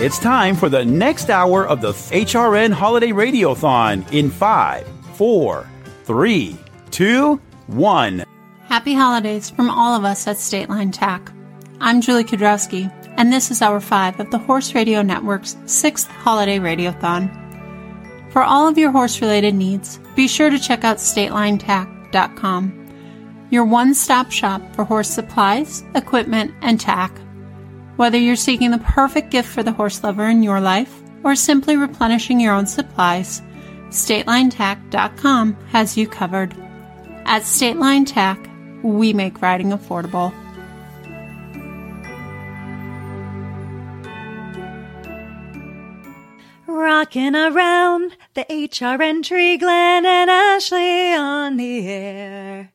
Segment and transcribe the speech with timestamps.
[0.00, 5.70] It's time for the next hour of the HRN Holiday Radiothon in five, four,
[6.02, 6.56] three,
[6.90, 8.24] two, one.
[8.64, 11.30] Happy holidays from all of us at State Line Tack.
[11.78, 16.58] I'm Julie Kudrowski, and this is hour five of the Horse Radio Network's sixth holiday
[16.58, 17.30] radiothon.
[18.32, 23.94] For all of your horse related needs, be sure to check out statelinetack.com, your one
[23.94, 27.16] stop shop for horse supplies, equipment, and tack.
[27.96, 31.76] Whether you're seeking the perfect gift for the horse lover in your life or simply
[31.76, 33.40] replenishing your own supplies,
[33.88, 36.54] StatelineTack.com has you covered.
[37.24, 38.50] At State Line Tack,
[38.82, 40.34] we make riding affordable.
[46.66, 52.73] Rocking around the HRN tree, Glenn and Ashley on the air.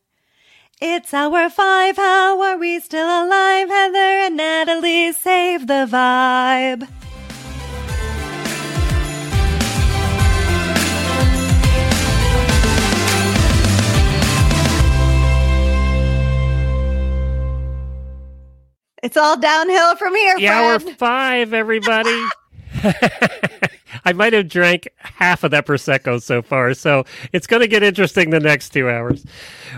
[0.82, 1.98] It's our five.
[1.98, 3.68] How are we still alive?
[3.68, 6.88] Heather and Natalie save the vibe.
[19.04, 20.38] It's all downhill from here.
[20.38, 20.86] Yeah, friend.
[20.86, 22.26] we're five, everybody.
[24.06, 27.84] I might have drank half of that prosecco so far, so it's going to get
[27.84, 29.26] interesting the next two hours.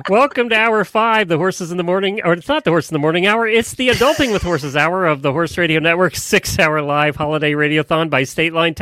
[0.09, 2.95] Welcome to hour five, the horses in the morning, or it's not the horse in
[2.95, 3.48] the morning hour.
[3.48, 8.09] It's the adulting with horses hour of the Horse Radio Network six-hour live holiday radiothon
[8.09, 8.76] by State Line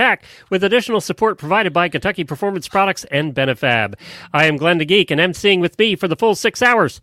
[0.50, 3.98] with additional support provided by Kentucky Performance Products and Benefab.
[4.34, 7.02] I am Glenn the Geek, and emceeing with me for the full six hours.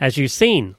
[0.00, 0.76] As you've seen,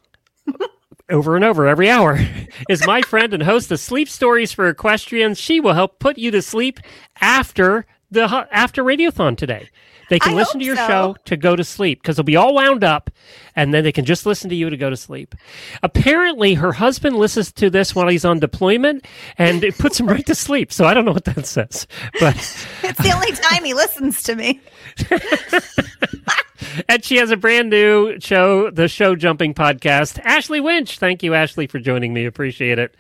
[1.10, 2.20] over and over every hour
[2.70, 5.40] is my friend and host of Sleep Stories for Equestrians.
[5.40, 6.80] She will help put you to sleep
[7.22, 9.70] after the after Radiothon today.
[10.10, 10.88] They can I listen to your so.
[10.88, 13.10] show to go to sleep because they'll be all wound up,
[13.58, 15.36] and then they can just listen to you to go to sleep.
[15.84, 19.06] Apparently, her husband listens to this while he's on deployment,
[19.38, 20.72] and it puts him right to sleep.
[20.72, 21.88] So I don't know what that says,
[22.22, 22.36] but
[22.84, 24.62] It's the only time he listens to me.
[26.88, 30.20] and she has a brand new show, the Show Jumping Podcast.
[30.24, 31.00] Ashley Winch.
[31.00, 32.26] Thank you, Ashley, for joining me.
[32.26, 32.96] Appreciate it.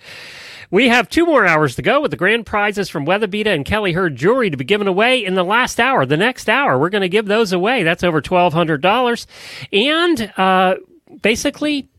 [0.69, 3.93] We have two more hours to go with the grand prizes from WeatherBeeta and Kelly
[3.93, 6.05] Herd Jewelry to be given away in the last hour.
[6.05, 7.83] The next hour, we're going to give those away.
[7.83, 9.25] That's over $1,200.
[9.71, 10.75] And uh,
[11.21, 11.89] basically,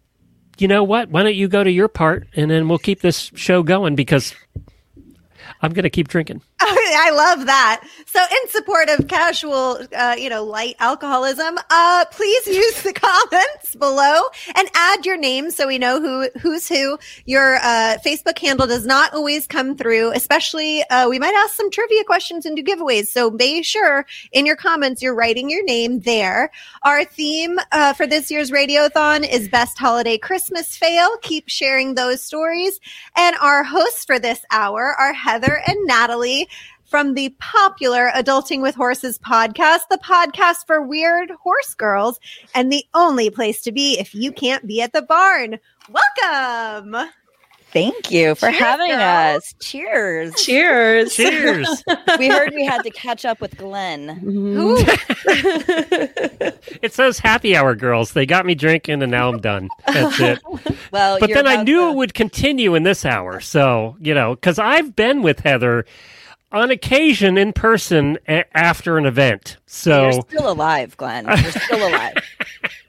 [0.58, 1.08] you know what?
[1.08, 4.34] Why don't you go to your part and then we'll keep this show going because
[5.62, 6.42] I'm going to keep drinking.
[7.00, 7.82] I love that.
[8.04, 13.74] So, in support of casual, uh, you know, light alcoholism, uh, please use the comments
[13.74, 14.20] below
[14.54, 16.98] and add your name so we know who who's who.
[17.24, 21.70] Your uh, Facebook handle does not always come through, especially uh, we might ask some
[21.70, 23.06] trivia questions and do giveaways.
[23.06, 26.50] So, make sure in your comments you're writing your name there.
[26.82, 31.16] Our theme uh, for this year's Radiothon is Best Holiday Christmas Fail.
[31.22, 32.78] Keep sharing those stories.
[33.16, 36.48] And our hosts for this hour are Heather and Natalie
[36.88, 42.19] from the popular Adulting with Horses podcast, the podcast for weird horse girls,
[42.54, 45.59] and the only place to be if you can't be at the barn.
[45.91, 47.10] Welcome.
[47.71, 49.37] Thank you for Cheers, having girl.
[49.37, 49.54] us.
[49.60, 50.34] Cheers.
[50.43, 51.15] Cheers.
[51.15, 51.84] Cheers.
[52.19, 54.22] we heard we had to catch up with Glenn.
[54.26, 54.78] Ooh,
[56.81, 58.15] it's those happy hour girls.
[58.15, 59.69] They got me drinking and now I'm done.
[59.87, 60.38] That's it.
[60.91, 63.41] Well, but then I knew to- it would continue in this hour.
[63.41, 65.84] So, you know, because I've been with Heather
[66.53, 69.59] on occasion in person a- after an event.
[69.66, 71.26] So You're still alive, Glenn.
[71.26, 72.14] You're still alive.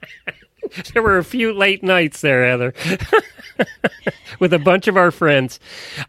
[0.94, 2.74] there were a few late nights there, Heather,
[4.38, 5.58] with a bunch of our friends.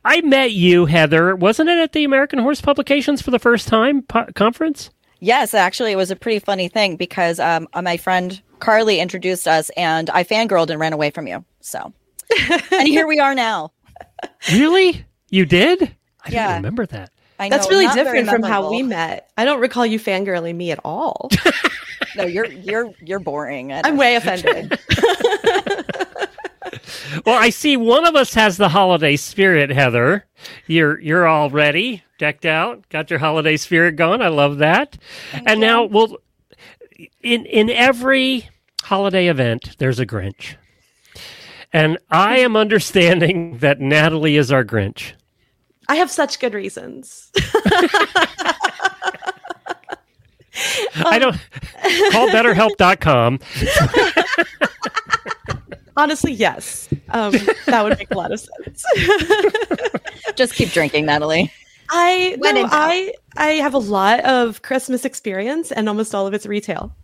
[0.06, 1.36] I met you, Heather.
[1.36, 4.90] Wasn't it at the American Horse Publications for the first time po- conference?
[5.24, 9.48] yes, actually, it was a pretty funny thing because um, uh, my friend Carly introduced
[9.48, 11.44] us, and I fangirled and ran away from you.
[11.60, 11.94] So,
[12.72, 13.72] and here we are now.
[14.52, 15.06] Really?
[15.30, 15.96] You did?
[16.26, 16.48] I Yeah.
[16.48, 17.12] don't remember that.
[17.42, 19.32] I That's know, really different from how we met.
[19.36, 21.30] I don't recall you fangirling me at all.
[22.18, 23.72] No, you're you're you're boring.
[23.72, 24.78] I I'm way offended.
[27.26, 30.26] Well, I see one of us has the holiday spirit, Heather.
[30.68, 34.22] You're you're all ready, decked out, got your holiday spirit going.
[34.22, 34.98] I love that.
[35.46, 36.18] and now, well,
[37.22, 38.50] in in every
[38.84, 40.56] holiday event, there's a Grinch,
[41.74, 45.14] and I am understanding that Natalie is our Grinch.
[45.92, 47.30] I have such good reasons.
[50.96, 51.36] I don't
[52.14, 53.40] call BetterHelp.com.
[55.98, 56.88] Honestly, yes.
[57.10, 57.34] Um,
[57.66, 58.86] that would make a lot of sense.
[60.36, 61.52] Just keep drinking, Natalie.
[61.90, 62.70] I no.
[62.72, 66.96] I I have a lot of Christmas experience, and almost all of it's retail.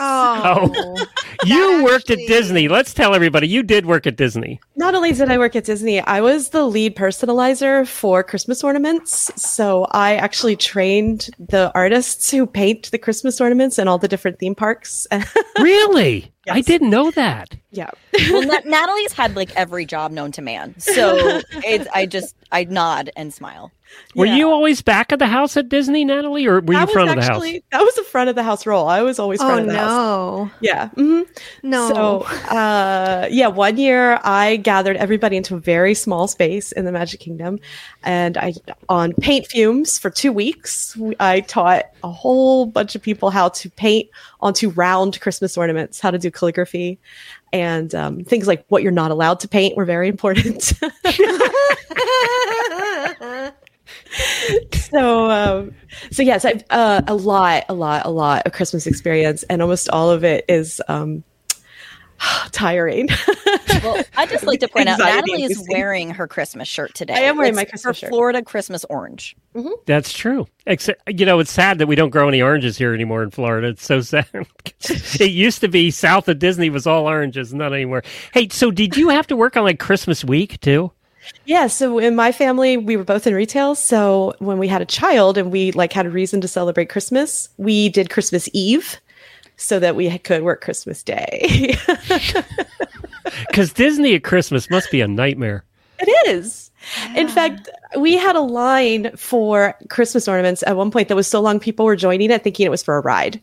[0.00, 0.96] Oh,
[1.44, 2.68] you worked at Disney.
[2.68, 4.60] Let's tell everybody you did work at Disney.
[4.76, 9.30] Not only did I work at Disney, I was the lead personalizer for Christmas ornaments.
[9.40, 14.38] So I actually trained the artists who paint the Christmas ornaments in all the different
[14.38, 15.06] theme parks.
[15.60, 16.32] Really?
[16.48, 17.54] I didn't know that.
[17.72, 17.90] yeah.
[18.30, 22.62] well, Na- Natalie's had like every job known to man, so it's, I just I
[22.64, 23.72] nod and smile.
[24.14, 24.36] Were Yeah.
[24.36, 27.10] you always back of the house at Disney, Natalie, or were you That was front
[27.10, 27.62] of the actually, house?
[27.72, 28.88] That was the front of the house role.
[28.88, 29.90] I was always front oh of the house.
[29.90, 30.88] no, Yeah.
[30.96, 31.26] mhm.
[31.62, 31.88] no.
[31.88, 32.20] So,
[32.54, 37.20] uh, yeah, one year I gathered everybody into a very small space in the Magic
[37.20, 37.58] Kingdom,
[38.02, 38.54] and I
[38.88, 40.96] on paint fumes for two weeks.
[41.20, 44.08] I taught a whole bunch of people how to paint
[44.40, 46.98] onto round Christmas ornaments, how to do calligraphy,
[47.52, 50.72] and um, things like what you're not allowed to paint were very important.
[54.72, 55.74] so um,
[56.10, 59.88] so yes i've uh, a lot a lot a lot of christmas experience and almost
[59.90, 61.22] all of it is um
[62.52, 63.08] tiring
[63.82, 67.14] Well, I just like to point out Natalie is wearing her Christmas shirt today.
[67.14, 68.10] I am wearing It's my her Christmas shirt.
[68.10, 69.36] Florida Christmas orange.
[69.86, 70.46] That's true.
[70.66, 73.68] Except, you know, it's sad that we don't grow any oranges here anymore in Florida.
[73.68, 74.26] It's so sad.
[74.80, 78.02] it used to be south of Disney was all oranges, not anymore.
[78.32, 80.90] Hey, so did you have to work on like Christmas week too?
[81.46, 84.86] Yeah so in my family we were both in retail so when we had a
[84.86, 89.00] child and we like had a reason to celebrate christmas we did christmas eve
[89.56, 91.74] so that we could work christmas day
[93.46, 95.64] Because Disney at Christmas must be a nightmare.
[95.98, 96.70] It is.
[97.16, 101.40] In fact, we had a line for Christmas ornaments at one point that was so
[101.40, 103.40] long people were joining it thinking it was for a ride.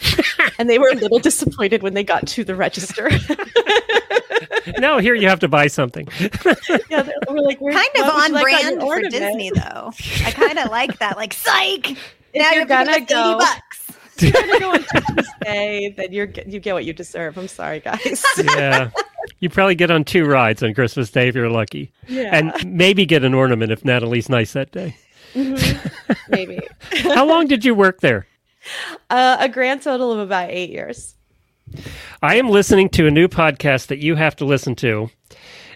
[0.58, 3.10] and they were a little disappointed when they got to the register.
[4.78, 6.06] No, here you have to buy something.
[6.88, 9.12] yeah, we're like, we're kind of on you like that brand for ornament?
[9.12, 9.92] Disney, though.
[10.24, 11.16] I kind of like that.
[11.16, 11.96] Like, psych.
[12.34, 13.86] now you're you're gonna gonna go- eighty bucks.
[14.22, 17.38] You're gonna go on Christmas Day, then you're you get what you deserve.
[17.38, 18.22] I'm sorry, guys.
[18.38, 18.90] yeah.
[19.40, 21.90] You probably get on two rides on Christmas Day if you're lucky.
[22.06, 22.28] Yeah.
[22.36, 24.94] And maybe get an ornament if Natalie's nice that day.
[26.28, 26.60] Maybe
[27.02, 28.26] How long did you work there?
[29.08, 31.14] uh, a grand total of about eight years.
[32.22, 35.10] I am listening to a new podcast that you have to listen to.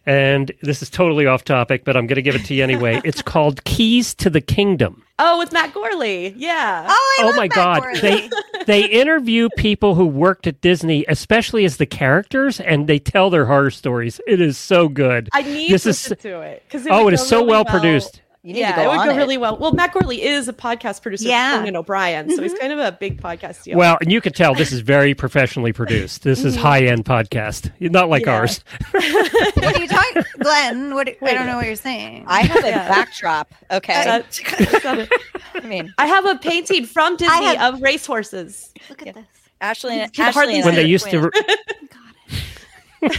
[0.07, 3.01] And this is totally off topic, but I'm going to give it to you anyway.
[3.05, 5.03] It's called Keys to the Kingdom.
[5.19, 6.35] Oh, with Matt Gourley.
[6.37, 6.87] Yeah.
[6.89, 8.01] Oh, I oh love my Matt god Gourley.
[8.01, 8.31] they
[8.67, 13.45] they interview people who worked at disney especially as the characters and they tell their
[13.47, 16.87] horror stories it is so good I need This to is- listen to it because
[16.91, 19.15] oh it is so well produced You need yeah, to go it would on go
[19.15, 19.17] it.
[19.17, 19.57] really well.
[19.57, 21.53] Well, Matt Gourley is a podcast producer Yeah.
[21.53, 21.79] for Conan mm-hmm.
[21.79, 22.61] O'Brien, so he's mm-hmm.
[22.61, 23.79] kind of a big podcast deal.
[23.79, 26.63] well and you can tell this is very professionally produced this is mm-hmm.
[26.63, 28.35] high-end podcast not like Yeah.
[28.35, 30.95] ours what are you talking, Glenn?
[30.95, 31.09] What?
[31.23, 32.25] I don't know what you're saying.
[32.27, 32.87] I have a Yeah.
[32.89, 33.55] backdrop.
[33.71, 35.11] Okay, That- that's.
[35.55, 38.75] I mean I have a painting from Disney have- of racehorses.
[38.91, 39.25] Look at this.
[39.63, 40.01] Ashley.
[40.19, 43.15] Ashley and when they used to twins.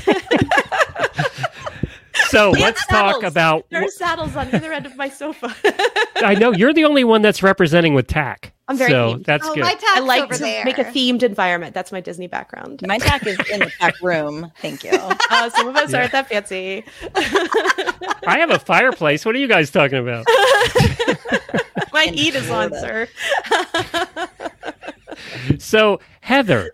[2.29, 5.53] So let's talk about There are saddles on either end of my sofa.
[6.17, 9.25] i know you're the only one that's representing with tack I'm very so themed.
[9.25, 10.65] that's Oh, good my I like over to there.
[10.65, 11.75] make a themed environment.
[11.75, 12.81] That's my Disney background.
[12.87, 14.51] My tack is in the back room.
[14.59, 14.89] Thank you.
[15.29, 15.99] Uh, some of us Yeah.
[15.99, 16.83] aren't that fancy.
[18.27, 20.25] i have a fireplace what are you guys talking about
[21.93, 23.07] My In heat is on, sir.
[25.59, 26.71] so heather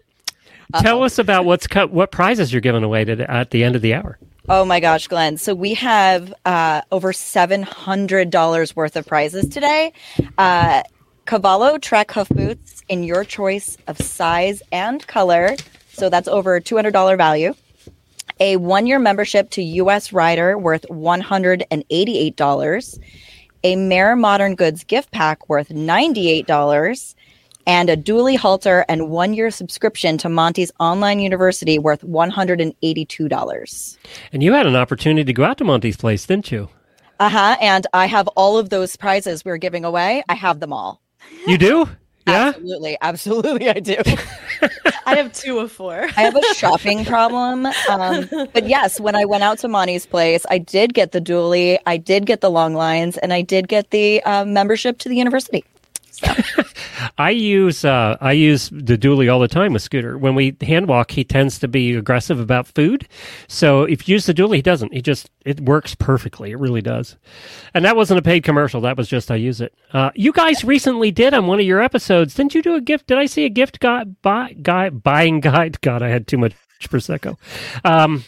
[0.80, 3.82] tell us about what's co- what prizes you're giving away to, at the end of
[3.82, 4.18] the hour
[4.50, 5.38] Oh my gosh, Glenn.
[5.38, 9.94] So we have uh, over $700 worth of prizes today.
[10.38, 10.82] Uh,
[11.26, 15.56] Cavallo Trek Hoof Boots in your choice of size and color.
[15.94, 17.54] So that's over $200 value.
[18.40, 23.00] A one year membership to US Rider worth $188.
[23.64, 27.16] A Mare Modern Goods gift pack worth $98
[27.66, 33.98] and a dually halter and one year subscription to Monty's online university worth $182.
[34.34, 36.70] And you had an opportunity to go out to Monty's place, didn't you?
[37.20, 37.56] Uh huh.
[37.62, 40.24] And I have all of those prizes we're giving away.
[40.28, 41.02] I have them all.
[41.48, 41.90] You do?
[42.28, 42.50] Yeah?
[42.50, 42.98] Absolutely.
[43.02, 43.70] Absolutely.
[43.70, 43.96] I do.
[45.08, 46.08] I have two of four.
[46.18, 47.66] I have a shopping problem.
[47.90, 51.80] Um, but yes, when I went out to Monty's place, I did get the dually,
[51.88, 55.16] I did get the long lines, and I did get the um, membership to the
[55.16, 55.66] university.
[57.18, 60.18] I use uh, I use the dually all the time with Scooter.
[60.18, 63.08] When we hand walk, he tends to be aggressive about food.
[63.48, 64.94] So if you use the dually, he doesn't.
[64.94, 66.52] He just it works perfectly.
[66.52, 67.16] It really does.
[67.74, 68.82] And that wasn't a paid commercial.
[68.82, 69.74] That was just I use it.
[69.94, 72.34] Uh, you guys recently did on one of your episodes.
[72.34, 73.08] Didn't you do a gift?
[73.08, 75.82] Did I see a gift guide buy, guide buying guide?
[75.82, 77.38] God, I had too much prosecco.
[77.84, 78.24] Um,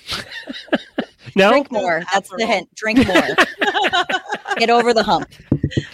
[1.36, 2.04] no, Drink more.
[2.14, 2.74] That's the hint.
[2.76, 3.28] Drink more.
[4.58, 5.30] Get over the hump.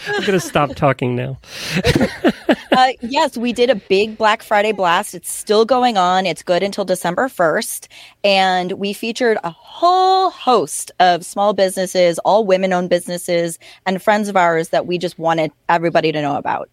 [0.07, 1.39] I'm going to stop talking now.
[2.71, 5.13] uh, yes, we did a big Black Friday blast.
[5.15, 6.25] It's still going on.
[6.25, 7.87] It's good until December 1st.
[8.23, 14.27] And we featured a whole host of small businesses, all women owned businesses, and friends
[14.27, 16.69] of ours that we just wanted everybody to know about.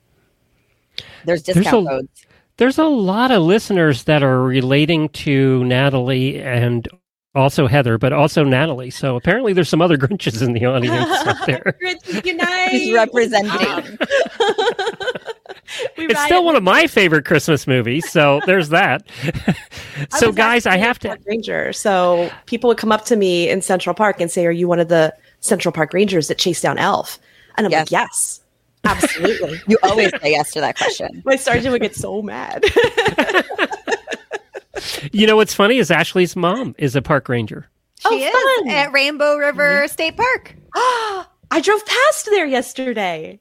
[1.25, 2.27] There's discount a- codes.
[2.59, 6.89] There's a lot of listeners that are relating to Natalie and
[7.37, 8.91] also Heather, but also Natalie.
[8.91, 11.77] So apparently there's some other Grinches in the audience out there.
[11.83, 12.71] Grinches unite.
[12.71, 13.53] He's representing.
[13.53, 13.85] Um,
[15.99, 19.05] we It's still one of my favorite Christmas movies, so there's that.
[20.19, 21.73] So was guys, I have to park ranger.
[21.73, 24.81] So people would come up to me in Central Park and say, "Are you one
[24.81, 27.19] of the Central Park Rangers that chase down Elf?"
[27.57, 27.87] And I'm Yes.
[27.87, 28.41] like, "Yes,
[28.85, 31.23] absolutely." You always say yes to that question.
[31.25, 32.65] My sergeant would get so mad.
[35.13, 37.69] You know what's funny is Ashley's mom is a park ranger.
[38.01, 38.71] She Oh, is fun.
[38.71, 39.87] at Rainbow River mm-hmm.
[39.89, 40.55] State Park.
[40.75, 43.41] I drove past there yesterday.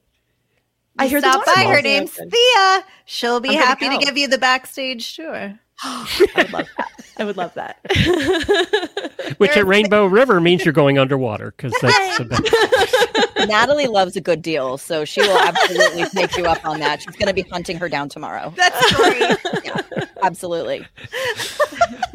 [0.98, 1.66] I hear the Stop by.
[1.66, 2.12] Her name's.
[2.12, 2.86] Thea.
[3.06, 5.60] She'll be I'm happy to give you the backstage tour.
[5.84, 6.96] I would love that.
[7.18, 9.36] I would love that.
[9.38, 13.48] Which at Rainbow River means you're going underwater because that's the best.
[13.48, 17.02] Natalie loves a good deal, so she will absolutely take you up on that.
[17.02, 18.54] She's going to be hunting her down tomorrow.
[18.56, 19.38] That's great.
[19.66, 19.82] Yeah,
[20.22, 20.86] absolutely.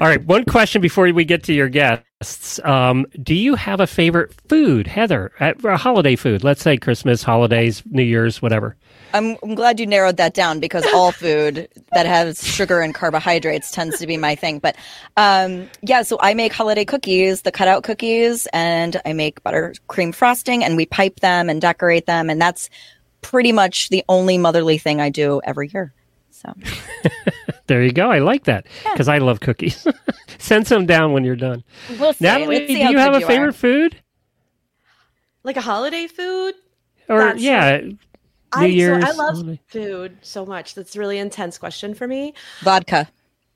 [0.01, 2.61] All right, one question before we get to your guests.
[2.65, 5.33] Um, do you have a favorite food, Heather?
[5.41, 8.77] At, a holiday food, let's say Christmas, holidays, New Year's, whatever.
[9.15, 13.71] I'm, I'm glad you narrowed that down because all food that has sugar and carbohydrates
[13.71, 14.59] tends to be my thing.
[14.59, 14.77] But
[15.17, 20.63] um, yeah, so I make holiday cookies, the cutout cookies, and I make buttercream frosting,
[20.65, 22.71] and we pipe them and decorate them, and that's
[23.23, 25.93] pretty much the only motherly thing I do every year.
[26.31, 26.55] So
[27.67, 28.11] There you go.
[28.11, 29.87] I like that because I love cookies.
[30.39, 31.63] Send some down when you're done.
[32.01, 32.25] we'll see.
[32.25, 33.29] Natalie, Let's see do you have good a are.
[33.29, 33.97] favorite food?
[35.45, 36.55] like a holiday food.
[37.09, 37.81] Or That's yeah,
[38.57, 39.05] New I, Year's.
[39.05, 39.61] So I love holiday.
[39.67, 40.75] food so much.
[40.75, 42.35] That's a really intense question for me.
[42.63, 43.09] Vodka.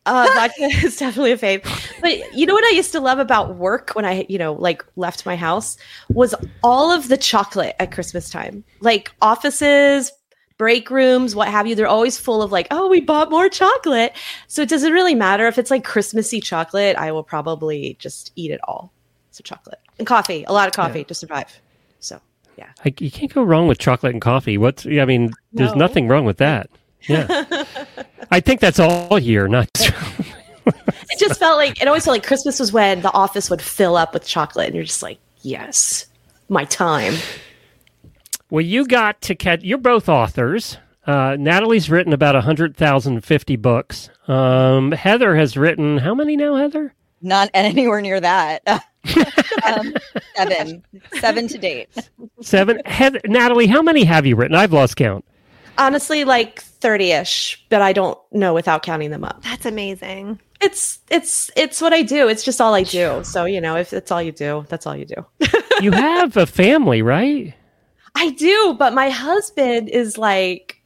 [0.06, 1.64] Uh, vodka is definitely a fave.
[2.00, 4.84] But you know what I used to love about work when I, you know, like
[4.96, 5.76] left my house
[6.10, 8.64] was all of the chocolate at Christmas time.
[8.80, 10.12] Like offices,
[10.58, 11.74] break rooms, what have you.
[11.74, 14.12] They're always full of like, oh, we bought more chocolate.
[14.46, 16.96] So it doesn't really matter if it's like Christmassy chocolate.
[16.96, 18.92] I will probably just eat it all.
[19.30, 21.60] So chocolate and coffee, a lot of coffee to survive.
[22.56, 22.70] So yeah.
[22.84, 24.58] Like, you can't go wrong with chocolate and coffee.
[24.58, 24.87] What's?
[24.87, 25.76] I mean, there's No.
[25.78, 26.70] nothing wrong with that.
[27.08, 27.26] Yeah,
[28.30, 29.68] I think that's all year, not.
[30.66, 33.96] It just felt like it always felt like Christmas was when the office would fill
[33.96, 36.06] up with chocolate, and you're just like, yes,
[36.49, 37.14] my time.
[38.50, 39.62] Well, you got to catch.
[39.62, 40.78] You're both authors.
[41.06, 44.08] Uh, Natalie's written about 100,050 books.
[44.26, 46.94] Um, Heather has written how many now, Heather?
[47.20, 48.62] Not anywhere near that.
[49.66, 49.94] um,
[50.37, 50.84] seven.
[51.20, 51.88] Seven to date.
[52.40, 52.80] Seven.
[52.87, 54.56] Heather, Natalie, how many have you written?
[54.56, 55.25] I've lost count.
[55.76, 59.42] Honestly, like thirty ish, but I don't know without counting them up.
[59.42, 60.40] That's amazing.
[60.61, 62.28] It's it's it's what I do.
[62.28, 63.23] It's just all I do.
[63.25, 65.26] So you know, if it's all you do, that's all you do.
[65.80, 67.52] You have a family, right?
[68.14, 70.80] I do, but my husband is like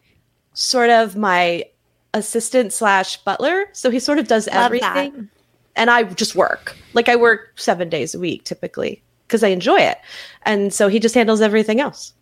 [0.55, 1.65] sort of my
[2.15, 3.67] assistant slash butler.
[3.73, 5.13] So he sort of does Love that.
[5.79, 6.77] And I just work.
[6.93, 9.99] Like I work seven days a week typically because I enjoy it.
[10.43, 12.13] And so he just handles everything else.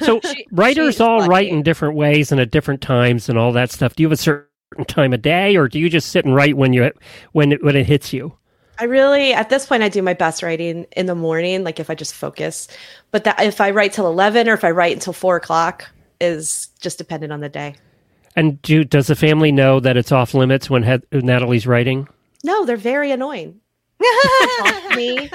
[0.00, 0.20] So
[0.52, 1.28] writers all lucky.
[1.28, 3.96] write in different ways and at different times and all that stuff.
[3.96, 6.56] Do you have a certain time of day, or do you just sit and write
[6.56, 6.90] when you
[7.32, 8.36] when it, when it hits you?
[8.78, 11.90] I really, at this point, I do my best writing in the morning, like if
[11.90, 12.66] I just focus.
[13.12, 15.88] But that if I write till 11 or if I write until four o'clock
[16.20, 17.76] is just dependent on the day.
[18.36, 22.08] And do, does the family know that it's off limits when Heath- Natalie's writing?
[22.44, 23.60] No, they're very annoying.
[24.00, 25.30] They talk to me.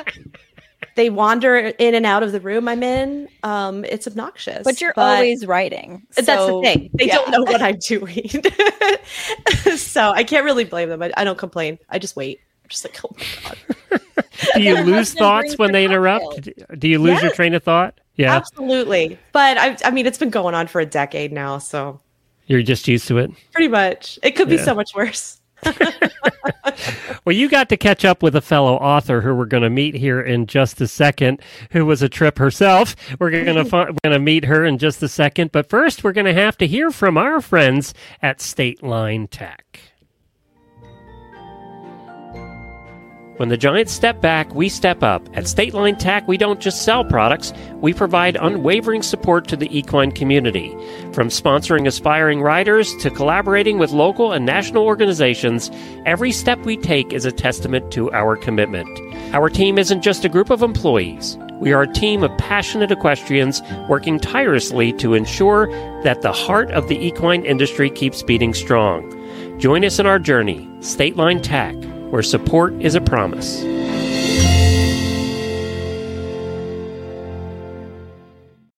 [0.95, 3.29] They wander in and out of the room I'm in.
[3.43, 4.63] Um, it's obnoxious.
[4.63, 6.05] But you're always writing.
[6.15, 6.89] That's the thing.
[6.93, 7.15] They yeah.
[7.15, 8.29] don't know what I'm doing.
[9.77, 11.01] so I can't really blame them.
[11.01, 11.79] I, I don't complain.
[11.89, 12.41] I just wait.
[12.63, 13.55] I'm just like, oh my
[13.89, 14.01] God.
[14.55, 16.49] Do you lose thoughts when they interrupt?
[16.77, 17.99] Do you lose your train of thought?
[18.15, 19.17] Yeah, Absolutely.
[19.31, 21.57] But I, I mean, it's been going on for a decade now.
[21.59, 22.01] So
[22.47, 23.31] you're just used to it.
[23.53, 24.19] pretty much.
[24.21, 24.65] It could be Yeah.
[24.65, 25.39] so much worse.
[27.25, 29.93] Well, you got to catch up with a fellow author who we're going to meet
[29.93, 32.95] here in just a second, who was a trip herself.
[33.19, 36.13] We're going to we're going to meet her in just a second, but first we're
[36.13, 39.79] going to have to hear from our friends at State Line Tack.
[43.39, 45.25] When the giants step back, we step up.
[45.33, 49.69] At State Line Tack, we don't just sell products, we provide unwavering support to the
[49.77, 50.71] equine community.
[51.13, 55.71] From sponsoring aspiring riders to collaborating with local and national organizations,
[56.05, 58.89] every step we take is a testament to our commitment.
[59.33, 61.37] Our team isn't just a group of employees.
[61.61, 65.71] We are a team of passionate equestrians working tirelessly to ensure
[66.03, 69.09] that the heart of the equine industry keeps beating strong.
[69.59, 71.75] Join us in our journey, State Line Tack,
[72.11, 73.63] where support is a promise.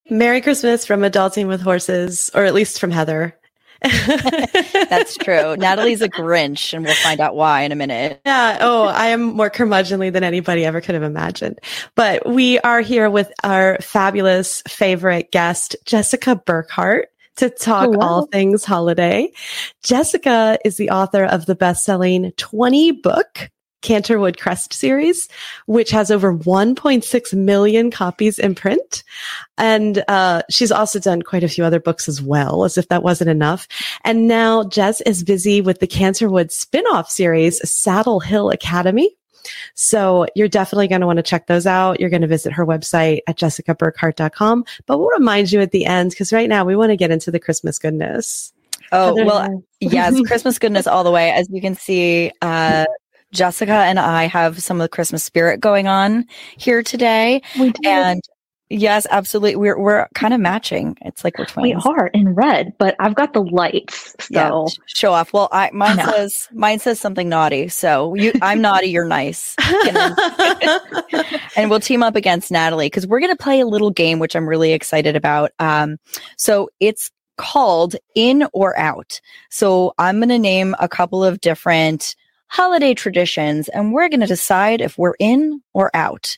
[0.09, 3.37] Merry Christmas from Adulting with Horses, or at least from Heather.
[3.81, 5.55] That's true.
[5.55, 8.21] Natalie's a Grinch, and we'll find out why in a minute.
[8.25, 8.59] Yeah.
[8.61, 11.59] Oh, I am more curmudgeonly than anybody ever could have imagined.
[11.95, 17.05] But we are here with our fabulous favorite guest, Jessica Burkhart,
[17.37, 17.99] to talk Hello.
[17.99, 19.31] all things holiday.
[19.83, 23.49] Jessica is the author of the best-selling 20 book
[23.81, 25.27] Canterwood Crest series,
[25.65, 29.03] which has over 1.6 million copies in print.
[29.57, 33.03] And uh, she's also done quite a few other books as well, as if that
[33.03, 33.67] wasn't enough.
[34.03, 39.15] And now Jess is busy with the Canterwood spin-off series, Saddle Hill Academy.
[39.75, 41.99] So you're definitely going to want to check those out.
[41.99, 44.65] You're going to visit her website at jessicaburkhart.com.
[44.85, 47.31] But we'll remind you at the end, because right now we want to get into
[47.31, 48.53] the Christmas goodness.
[48.91, 51.31] Oh, Heather, well, yes, Christmas goodness all the way.
[51.31, 52.85] As you can see, uh,
[53.31, 56.25] Jessica and I have some of the Christmas spirit going on
[56.57, 57.41] here today.
[57.57, 57.89] We do.
[57.89, 58.21] And
[58.71, 59.55] yes, absolutely.
[59.57, 60.97] We're, we're kind of matching.
[61.01, 61.83] It's like we're twins.
[61.85, 64.15] we are in red, but I've got the lights.
[64.19, 65.33] So Yeah, show off.
[65.33, 66.05] Well, I mine No.
[66.05, 67.67] says mine says something naughty.
[67.67, 69.55] So you, I'm naughty, you're nice,
[71.55, 74.47] and we'll team up against Natalie because we're gonna play a little game which I'm
[74.47, 75.51] really excited about.
[75.59, 75.97] Um,
[76.37, 79.19] so it's called In or Out.
[79.49, 82.15] So I'm gonna name a couple of different
[82.51, 86.35] holiday traditions, and we're gonna decide if we're in or out.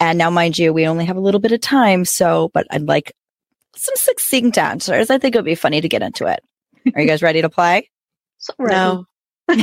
[0.00, 2.82] And now, mind you, we only have a little bit of time, so but I'd
[2.82, 3.14] like
[3.76, 5.08] some succinct answers.
[5.08, 6.40] I think it would be funny to get into it.
[6.94, 7.88] Are you guys ready to play?
[8.38, 9.06] so no.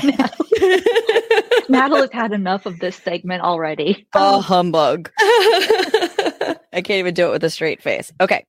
[1.69, 4.07] Natalie's had enough of this segment already.
[4.13, 5.11] Oh, humbug.
[5.19, 8.11] I can't even do it with a straight face.
[8.21, 8.45] Okay.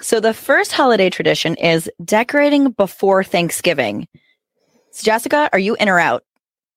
[0.00, 4.06] So the first holiday tradition is decorating before Thanksgiving.
[4.92, 6.24] So Jessica, are you in or out?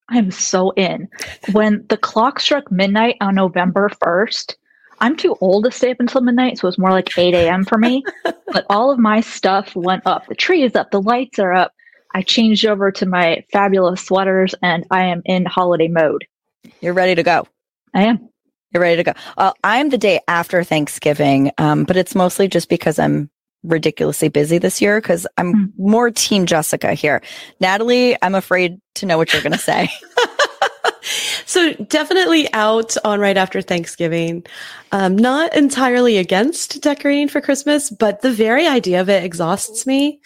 [0.10, 1.08] I'm so in.
[1.52, 4.56] When the clock struck midnight on November 1st,
[5.02, 7.64] I'm too old to stay up until midnight, so it's more like 8 a.m.
[7.64, 8.04] for me.
[8.48, 10.28] but all of my stuff went up.
[10.28, 11.74] The tree is up, the lights are up.
[12.16, 16.26] I changed over to my fabulous sweaters and I am in holiday mode.
[16.82, 17.48] You're ready to go.
[17.94, 18.30] I am.
[18.74, 19.14] You're ready to go.
[19.38, 23.30] Well, I'm the day after Thanksgiving, um, but it's mostly just because I'm
[23.64, 25.66] ridiculously busy this year because I'm Hmm.
[25.78, 27.22] more team Jessica here.
[27.60, 29.90] Natalie, I'm afraid to know what you're going to say.
[31.46, 34.46] so definitely out on right after Thanksgiving.
[34.92, 40.20] Um, not entirely against decorating for Christmas, but the very idea of it exhausts me.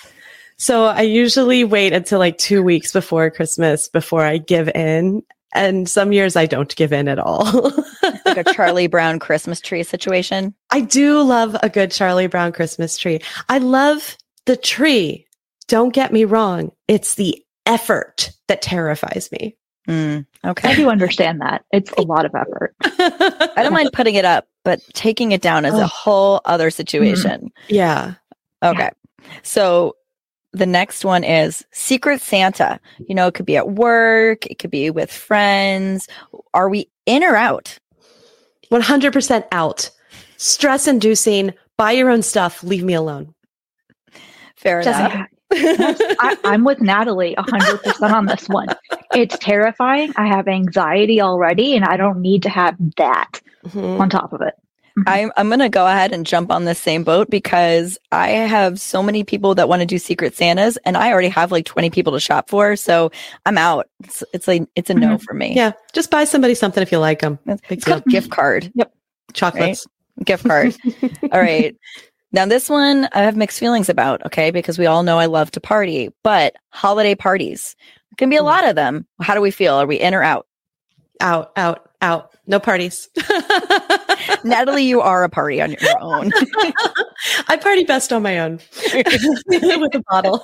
[0.58, 5.24] So I usually wait until like two weeks before Christmas before I give in.
[5.56, 7.46] And some years I don't give in at all.
[8.36, 10.54] like a Charlie Brown Christmas tree situation.
[10.72, 13.22] I do love a good Charlie Brown Christmas tree.
[13.50, 15.26] I love the tree.
[15.68, 16.72] Don't get me wrong.
[16.88, 19.56] It's the effort that terrifies me.
[19.88, 21.66] Mm, I do understand that.
[21.72, 22.74] It's a lot of effort.
[22.82, 27.52] I don't mind putting it up, but taking it down is a whole other situation.
[27.68, 28.14] Yeah.
[28.64, 28.92] Okay.
[29.42, 29.96] So
[30.54, 32.80] the next one is Secret Santa.
[33.08, 36.08] You know, it could be at work, it could be with friends.
[36.54, 37.78] Are we in or out?
[38.82, 39.90] 100% out.
[40.38, 41.54] Stress inducing.
[41.78, 42.64] Buy your own stuff.
[42.64, 43.34] Leave me alone.
[44.56, 45.28] Fair enough.
[45.52, 48.68] Jessica, I, I'm with Natalie 100% on this one.
[49.14, 50.12] It's terrifying.
[50.16, 54.00] I have anxiety already, and I don't need to have that Mhm.
[54.00, 54.56] on top of it.
[55.08, 59.02] I'm I'm gonna go ahead and jump on this same boat because I have so
[59.02, 62.14] many people that want to do Secret Santas, and I already have like 20 people
[62.14, 63.12] to shop for, so
[63.46, 63.88] I'm out.
[64.04, 65.22] It's, it's like it's a no Mhm.
[65.24, 65.56] for me.
[65.56, 65.72] Yeah.
[65.94, 67.40] Just buy somebody something if you like them.
[67.70, 68.72] It's, called gift card.
[68.76, 68.94] Yep.
[69.34, 69.88] Chocolates.
[70.24, 70.76] gift card.
[71.32, 71.76] all right.
[72.32, 74.52] Now this one I have mixed feelings about, okay?
[74.52, 77.76] Because we all know I love to party, but holiday parties
[78.18, 79.08] can be a lot of them.
[79.22, 79.74] How do we feel?
[79.74, 80.46] Are we in or out?
[81.20, 82.32] Out, out, out.
[82.46, 83.10] No parties.
[84.44, 86.32] Natalie, you are a party on your own.
[87.48, 90.44] I party best on my own with a bottle.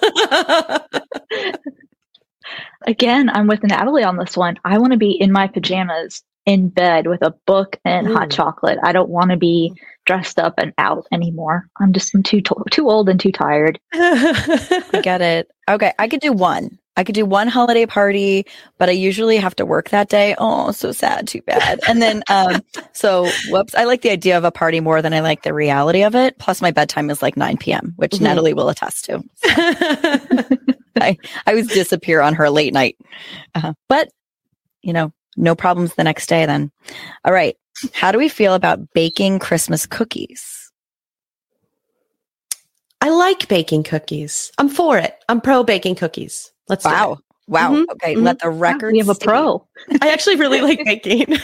[2.88, 4.56] Again, I'm with Natalie on this one.
[4.64, 8.80] I want to be in my pajamas in bed with a book and hot chocolate.
[8.82, 9.74] I don't want to be
[10.06, 11.68] dressed up and out anymore.
[11.80, 13.80] I'm just I'm too too old and too tired.
[13.94, 15.52] I get it.
[15.70, 16.79] Okay, I could do one.
[17.00, 18.46] I could do one holiday party,
[18.78, 20.36] but I usually have to work that day.
[20.38, 21.30] Oh, so sad.
[21.30, 21.80] Too bad.
[21.88, 23.74] And then, um, so whoops.
[23.74, 26.38] I like the idea of a party more than I like the reality of it.
[26.40, 28.22] Plus, my bedtime is like 9 p.m., which Mhm.
[28.22, 29.24] Natalie will attest to.
[31.02, 32.98] I always disappear on her late night.
[33.56, 34.10] Uh, but,
[34.82, 36.70] you know, no problems the next day then.
[37.24, 37.56] All right.
[37.94, 40.70] How do we feel about baking Christmas cookies?
[43.00, 44.52] I like baking cookies.
[44.58, 45.16] I'm for it.
[45.30, 46.52] I'm pro baking cookies.
[46.70, 47.18] Let's do Wow.
[47.48, 47.72] Wow.
[47.74, 48.16] Mhm, Okay.
[48.16, 48.24] mhm.
[48.24, 48.94] Let the record.
[48.94, 49.66] we have a pro.
[50.02, 51.36] I actually really like baking.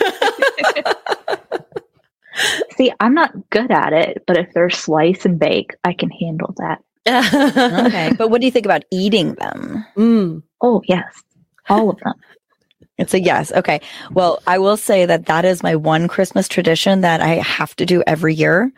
[2.78, 6.54] See, I'm not good at it, but if they're slice and bake, I can handle
[6.58, 6.82] that.
[7.88, 8.14] Okay.
[8.18, 9.86] But what do you think about eating them?
[9.96, 10.44] Mm.
[10.62, 11.06] Oh, yes.
[11.70, 12.14] All of them.
[12.98, 13.52] It's a yes.
[13.52, 13.80] Okay.
[14.12, 17.86] Well, I will say that that is my one Christmas tradition that I have to
[17.86, 18.72] do every year.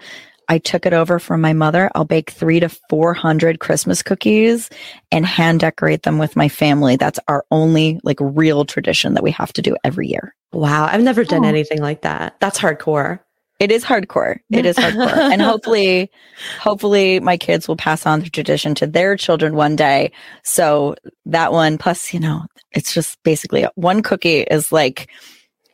[0.49, 1.89] I took it over from my mother.
[1.95, 4.69] I'll bake three to 400 Christmas cookies
[5.11, 6.95] and hand decorate them with my family.
[6.95, 10.33] That's our only like real tradition that we have to do every year.
[10.53, 11.47] Wow, I've never done Oh.
[11.49, 12.35] anything like that.
[12.39, 13.19] That's hardcore.
[13.59, 14.37] It is hardcore.
[14.51, 15.17] It is hardcore.
[15.17, 16.11] and hopefully,
[16.59, 20.11] hopefully my kids will pass on the tradition to their children one day.
[20.43, 25.09] So that one, plus, you know, it's just basically one cookie is like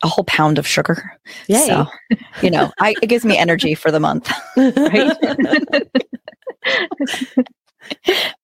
[0.03, 1.17] a whole pound of sugar.
[1.47, 1.65] Yay.
[1.65, 1.87] So,
[2.41, 4.31] you know, I, it gives me energy for the month.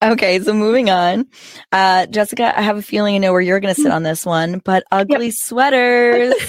[0.02, 1.28] okay, so moving on.
[1.72, 4.26] Uh, Jessica, I have a feeling I know where you're going to sit on this
[4.26, 6.34] one, but ugly sweaters.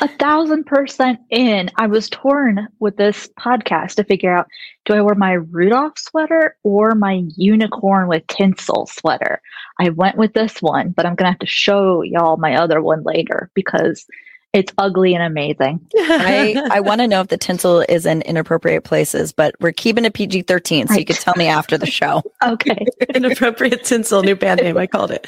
[0.00, 1.70] A thousand percent in.
[1.76, 4.48] I was torn with this podcast to figure out
[4.84, 9.40] do I wear my Rudolph sweater or my unicorn with tinsel sweater?
[9.80, 12.82] I went with this one, but I'm going to have to show y'all my other
[12.82, 14.06] one later because
[14.54, 15.86] it's ugly and amazing.
[15.96, 20.04] I, I want to know if the tinsel is in inappropriate places, but we're keeping
[20.06, 21.06] it PG 13, so you Right.
[21.08, 22.22] can tell me after the show.
[22.44, 22.84] Okay.
[23.14, 24.76] Inappropriate tinsel, new band name.
[24.76, 25.26] I called it.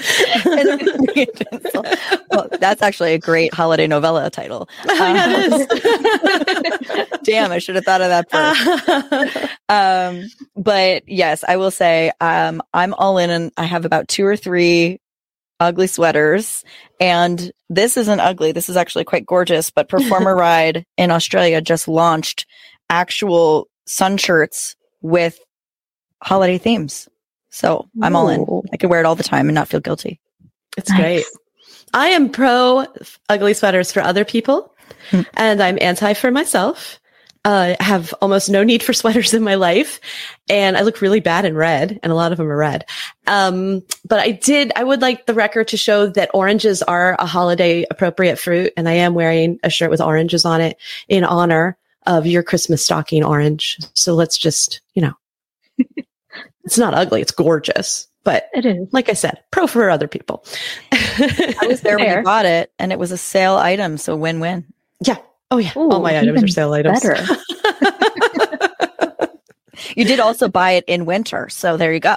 [2.30, 4.68] Well, that's actually a great holiday novella title.
[4.84, 7.18] yeah, it is.
[7.24, 9.52] Damn, I should have thought of that first.
[9.68, 10.24] um
[10.56, 14.36] but yes i will say um i'm all in and i have about two or
[14.36, 15.00] three
[15.60, 16.64] ugly sweaters.
[17.00, 18.52] And this isn't ugly.
[18.52, 19.70] This is actually quite gorgeous.
[19.70, 22.46] But performer ride in australia just launched
[22.90, 25.38] actual sun shirts with
[26.22, 27.08] holiday themes.
[27.50, 28.44] So i'm all in.
[28.72, 30.20] I could wear it all the time and not feel guilty.
[30.76, 31.24] It's great.
[31.94, 32.84] I am pro
[33.28, 34.72] ugly sweaters for other people,
[35.10, 35.22] Hmm.
[35.34, 37.00] and I'm anti for myself.
[37.46, 40.00] Uh, I have almost no need for sweaters in my life,
[40.50, 42.84] and I look really bad in red, and a lot of them are red.
[43.28, 47.24] Um, but I did, I would like the record to show that oranges are a
[47.26, 51.78] holiday appropriate fruit, and I am wearing a shirt with oranges on it in honor
[52.06, 53.78] of your Christmas stocking orange.
[53.94, 55.12] So let's just, you know,
[56.64, 58.08] it's not ugly, it's gorgeous.
[58.24, 58.88] But It is.
[58.92, 60.44] like I said, pro for other people.
[60.90, 64.64] i was there when you bought it and it was a sale item so win-win
[65.00, 65.18] Yeah.
[65.50, 65.72] Oh yeah.
[65.76, 67.00] All Ooh, my items are sale items.
[67.00, 67.16] Better.
[69.96, 72.16] you did also buy it in winter so there you go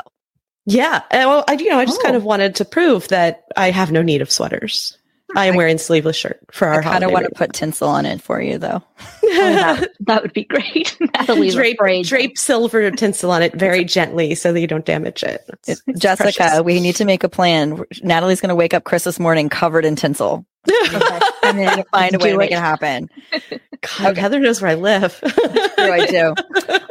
[0.65, 0.98] Yeah.
[1.12, 2.18] Uh, well, I you know I just kind Oh.
[2.18, 4.98] of wanted to prove that I have no need of sweaters.
[5.36, 8.06] I am wearing sleeveless shirt for our i kind of want to put tinsel on
[8.06, 8.82] it for you though
[9.24, 10.98] Oh, that, that would be great.
[11.28, 15.42] Drape drape silver tinsel on it very gently so that you don't damage it.
[15.68, 16.62] It's- it's Jessica, precious.
[16.62, 17.84] we need to make a plan.
[18.02, 20.46] Natalie's going to wake up Christmas morning covered in tinsel.
[20.68, 21.20] Okay.
[21.44, 22.56] I'm going to find a way to make it.
[22.56, 23.10] it happen.
[24.00, 25.20] God, Heather knows where I live.
[25.24, 25.30] Do
[25.78, 26.34] I do?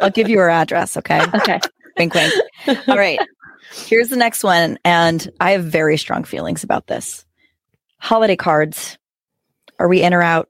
[0.00, 0.96] I'll give you her address.
[0.96, 1.20] Okay.
[1.34, 1.60] Okay.
[1.98, 2.32] Wink, wink.
[2.88, 3.18] All right.
[3.72, 4.78] Here's the next one.
[4.84, 7.24] And I have very strong feelings about this.
[7.98, 8.98] Holiday cards.
[9.78, 10.48] Are we in or out?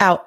[0.00, 0.26] Out.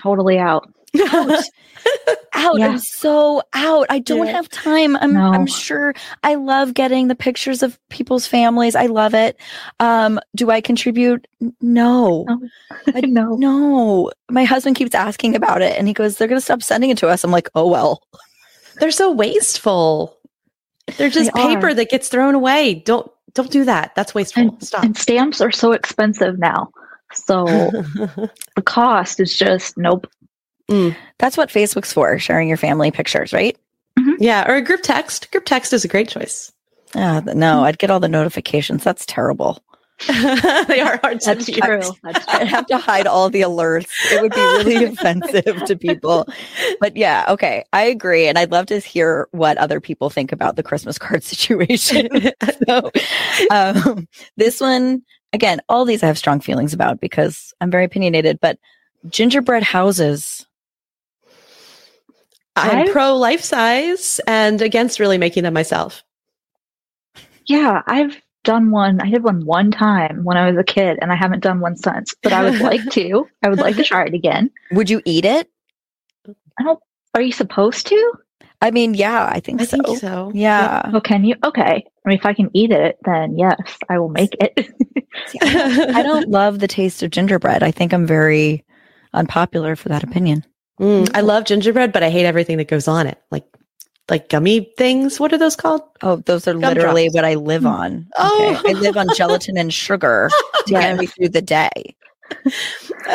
[0.00, 0.72] Totally out.
[1.12, 1.30] Out.
[2.32, 2.58] out.
[2.58, 2.68] Yeah.
[2.68, 3.86] I'm so out.
[3.90, 4.32] I don't Yeah.
[4.32, 4.96] have time.
[4.96, 5.32] I'm No.
[5.32, 8.74] I'm sure I love getting the pictures of people's families.
[8.74, 9.36] I love it.
[9.78, 11.26] Um, do I contribute?
[11.60, 12.24] No.
[12.28, 12.48] No.
[12.94, 13.34] I- no.
[13.36, 14.10] No.
[14.30, 17.08] My husband keeps asking about it and he goes, They're gonna stop sending it to
[17.08, 17.24] us.
[17.24, 18.02] I'm like, oh well.
[18.80, 20.16] They're so wasteful.
[20.96, 21.74] They're just They paper are.
[21.74, 22.74] that gets thrown away.
[22.74, 23.94] Don't don't do that.
[23.94, 24.42] That's wasteful.
[24.42, 24.84] And, Stop.
[24.84, 26.70] and stamps are so expensive now.
[27.14, 27.44] So
[28.56, 30.06] the cost is just nope.
[30.68, 30.96] Mm.
[31.18, 33.56] That's what Facebook's for, sharing your family pictures, right?
[33.98, 34.22] Mm-hmm.
[34.22, 35.30] yeah, or a group text.
[35.32, 36.52] Group text is a great choice.
[36.94, 37.64] Ah, no, mm-hmm.
[37.64, 38.84] I'd get all the notifications.
[38.84, 39.62] That's terrible.
[40.66, 41.58] they are hard to That's use.
[41.58, 41.80] true.
[42.02, 43.88] That's I'd have to hide all the alerts.
[44.10, 46.26] It would be really offensive to people.
[46.80, 47.64] But yeah, okay.
[47.72, 48.26] I agree.
[48.26, 52.08] And I'd love to hear what other people think about the Christmas card situation.
[52.66, 52.90] so
[53.50, 58.38] um, this one, again, all these I have strong feelings about because I'm very opinionated,
[58.40, 58.58] but
[59.08, 60.46] gingerbread houses.
[62.56, 66.02] I'm I've- pro life size and against really making them myself.
[67.46, 69.00] Yeah, I've done one.
[69.00, 71.76] I did one one time when I was a kid, and I haven't done one
[71.76, 72.14] since.
[72.22, 73.28] But I would like to.
[73.42, 74.50] I would like to try it again.
[74.72, 75.48] Would you eat it?
[77.14, 78.12] Are you supposed to?
[78.62, 79.82] I mean, yeah, I think I so.
[79.82, 80.30] think so.
[80.34, 80.90] Yeah.
[80.92, 81.34] Oh, can you?
[81.42, 81.84] Okay.
[82.04, 83.56] I mean, if I can eat it, then yes,
[83.88, 84.54] I will make it.
[85.26, 87.62] See, I, don't, I don't love the taste of gingerbread.
[87.62, 88.64] I think I'm very,
[89.12, 90.44] unpopular for that opinion.
[90.80, 93.20] Mm, I love gingerbread, but I hate everything that goes on it.
[93.30, 93.44] Like
[94.10, 95.18] like gummy things.
[95.20, 95.82] What are those called?
[96.02, 96.74] Oh, those are Gumdrops.
[96.74, 98.08] literally what I live on.
[98.18, 98.56] Oh.
[98.60, 98.70] Okay.
[98.70, 100.28] I live on gelatin and sugar
[100.66, 101.94] to get me through the day.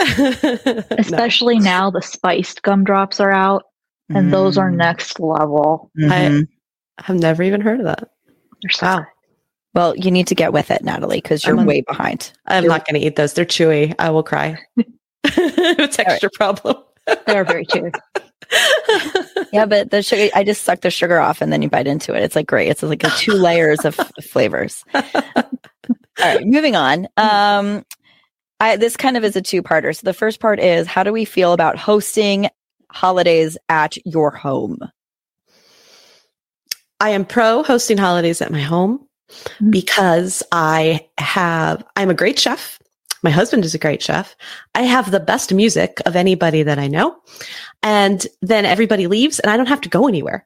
[0.97, 3.63] Especially now the spiced gumdrops are out,
[4.10, 4.75] and those are Mm.
[4.77, 5.91] next level.
[5.99, 6.47] Mhm.
[6.97, 8.10] I've never even heard of that.
[8.62, 8.97] They're so Wow.
[8.97, 9.05] good.
[9.73, 12.31] Well, you need to get with it, Natalie, because you're I'm on- way behind.
[12.47, 13.34] I'm You're- not going to eat those.
[13.34, 13.93] They're chewy.
[13.99, 14.58] I will cry.
[15.91, 16.77] Texture problem.
[17.27, 17.91] They are very chewy.
[19.53, 22.13] Yeah, but the sugar, I just suck the sugar off and then you bite into
[22.13, 22.23] it.
[22.23, 22.67] It's like great.
[22.69, 24.84] It's like two layers of flavors.
[24.93, 25.03] All
[26.19, 27.08] right, moving on.
[27.15, 27.86] Um,
[28.60, 29.95] I, this kind of is a two parter.
[29.95, 32.49] So the first part is how do we feel about hosting
[32.91, 34.79] holidays at your home?
[36.99, 39.08] I am pro hosting holidays at my home
[39.62, 39.71] Mhm.
[39.71, 42.77] because I have, I'm a great chef.
[43.25, 44.35] My husband is a great chef.
[44.75, 47.17] I have the best music of anybody that I know.
[47.81, 50.45] And then everybody leaves and I don't have to go anywhere.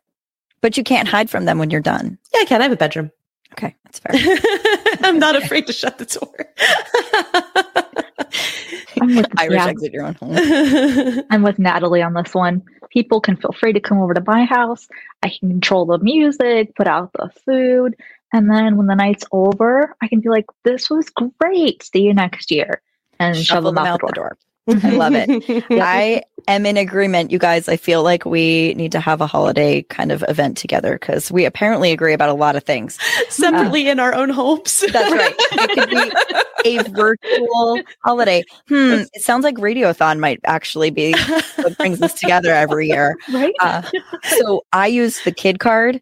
[0.62, 2.18] But you can't hide from them when you're done.
[2.34, 2.62] Yeah, I can.
[2.62, 3.12] I have a bedroom.
[3.52, 4.14] Okay, that's fair.
[5.04, 6.46] I'm not afraid to shut the door.
[9.02, 10.38] I'm with, Irish yeah, exit your own home.
[11.30, 12.64] I'm with Natalie on this one.
[12.92, 14.88] People can feel free to come over to my house.
[15.22, 17.98] I can control the music, put out the food,
[18.34, 21.84] and then when the night's over, I can be like, "This was great.
[21.84, 22.82] See you next year,"
[23.20, 24.38] and shove Shuffle them them out, out the door.
[24.84, 25.66] I love it.
[25.72, 27.68] I am in agreement, you guys.
[27.68, 31.46] I feel like we need to have a holiday kind of event together because we
[31.46, 33.00] apparently agree about a lot of things.
[33.30, 34.84] Separately in our own homes.
[34.92, 35.36] That's right.
[35.38, 38.44] It could be a virtual holiday.
[38.68, 39.06] Hmm.
[39.14, 41.14] It sounds like Radiothon might actually be
[41.56, 43.18] what brings us together every year.
[43.32, 43.54] Right?
[43.60, 43.82] Uh,
[44.38, 46.02] so I use the kid card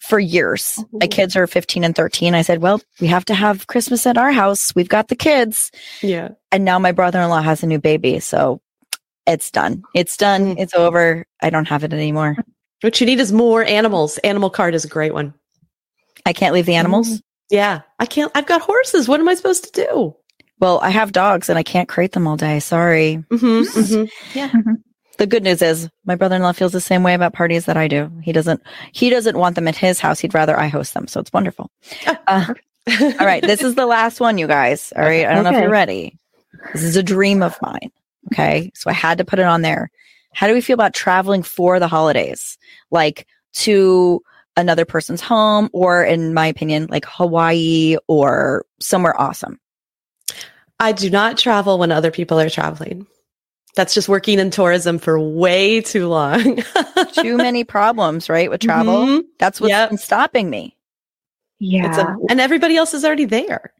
[0.00, 0.82] for years.
[0.92, 2.34] My kids are 15 and 13.
[2.34, 4.74] I said, well, we have to have Christmas at our house.
[4.74, 5.70] We've got the kids.
[6.02, 6.30] yeah.
[6.52, 8.20] And now my brother in law has a new baby.
[8.20, 8.60] So
[9.26, 9.82] it's done.
[9.94, 10.54] It's done.
[10.56, 10.60] Mm.
[10.60, 11.26] It's over.
[11.42, 12.36] I don't have it anymore.
[12.82, 14.18] What you need is more animals.
[14.18, 15.34] Animal card is a great one.
[16.24, 17.22] I can't leave the animals.
[17.50, 17.82] Yeah.
[17.98, 19.08] I can't, I've got horses.
[19.08, 20.16] What am I supposed to do?
[20.58, 22.60] Well, I have dogs and I can't crate them all day.
[22.60, 23.22] Sorry.
[23.30, 24.72] Mm-hmm,
[25.18, 28.10] The good news is my brother-in-law feels the same way about parties that I do.
[28.22, 30.20] He doesn't he doesn't want them at his house.
[30.20, 31.08] He'd rather I host them.
[31.08, 31.70] So it's wonderful.
[32.26, 32.54] Uh,
[32.88, 34.92] all right, this is the last one, you guys.
[34.94, 36.18] All right, I don't know if you're ready.
[36.72, 37.90] This is a dream of mine.
[38.32, 39.90] Okay, so I had to put it on there.
[40.32, 42.58] How do we feel about traveling for the holidays,
[42.90, 44.20] like to
[44.56, 49.58] another person's home, or in my opinion, like Hawaii or somewhere awesome?
[50.78, 53.06] I do not travel when other people are traveling.
[53.76, 56.62] That's just working in tourism for way too long.
[57.12, 59.04] Too many problems, right, with travel.
[59.06, 59.22] Mhm.
[59.38, 59.90] That's what's Yep.
[59.90, 60.76] been stopping me.
[61.60, 63.72] yeah, It's a- and everybody else is already there.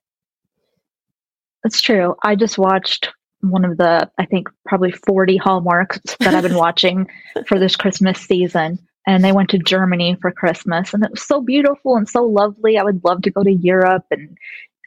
[1.63, 2.15] that's true.
[2.23, 7.09] I just watched one of the, I think, probably 40 hallmarks that I've been watching
[7.47, 8.79] for this Christmas season.
[9.09, 12.77] And they went to Germany for Christmas, and it was so beautiful and so lovely.
[12.77, 14.37] I would love to go to Europe and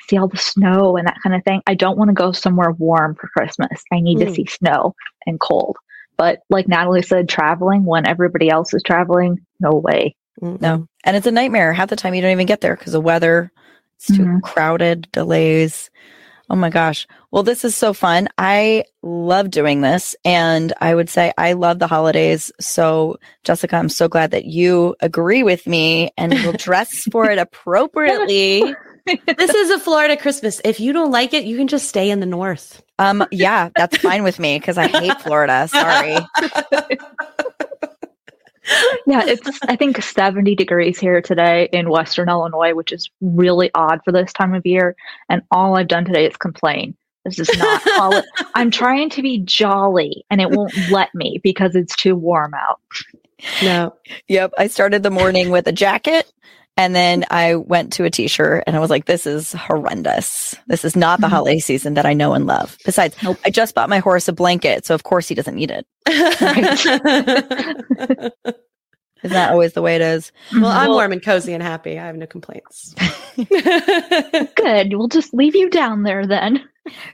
[0.09, 1.61] see all the snow and that kind of thing.
[1.67, 3.83] I don't want to go somewhere warm for Christmas.
[3.93, 4.35] I need to Mm.
[4.35, 4.95] see snow
[5.25, 5.77] and cold.
[6.17, 10.15] But like Natalie said, traveling when everybody else is traveling, no way.
[10.41, 10.59] Mm-mm.
[10.61, 10.87] No.
[11.05, 11.71] And it's a nightmare.
[11.73, 13.51] Half the time you don't even get there because the weather.
[13.97, 14.41] It's too Mhm.
[14.41, 15.89] crowded, delays.
[16.49, 17.05] Oh my gosh.
[17.31, 18.27] Well, this is so fun.
[18.37, 20.15] I love doing this.
[20.25, 22.51] And I would say I love the holidays.
[22.59, 27.37] So, Jessica, I'm so glad that you agree with me and will dress for it
[27.37, 28.73] appropriately.
[29.37, 30.61] this is a Florida Christmas.
[30.63, 32.81] If you don't like it, you can just stay in the north.
[32.97, 35.67] Um, yeah, that's fine with me because I hate Florida.
[35.67, 36.17] Sorry.
[39.07, 44.01] Yeah, it's I think 70 degrees here today in Western Illinois, which is really odd
[44.05, 44.95] for this time of year.
[45.29, 46.95] And all I've done today is complain.
[47.25, 51.75] This is not holi- I'm trying to be jolly and it won't let me because
[51.75, 52.79] it's too warm out.
[53.63, 53.95] No.
[54.27, 54.53] Yep.
[54.57, 56.31] I started the morning with a jacket
[56.79, 60.55] and then I went to a t shirt and I was like, this is horrendous.
[60.67, 61.31] This is not the Mhm.
[61.31, 62.77] holiday season that I know and love.
[62.85, 63.37] Besides, Nope.
[63.45, 64.85] I just bought my horse a blanket.
[64.85, 65.85] So of course he doesn't need it.
[69.21, 70.31] Isn't that always the way it is?
[70.53, 71.99] well, I'm Well- warm and cozy and happy.
[71.99, 72.95] I have no complaints.
[73.35, 74.93] Good.
[74.93, 76.63] We'll just leave you down there then.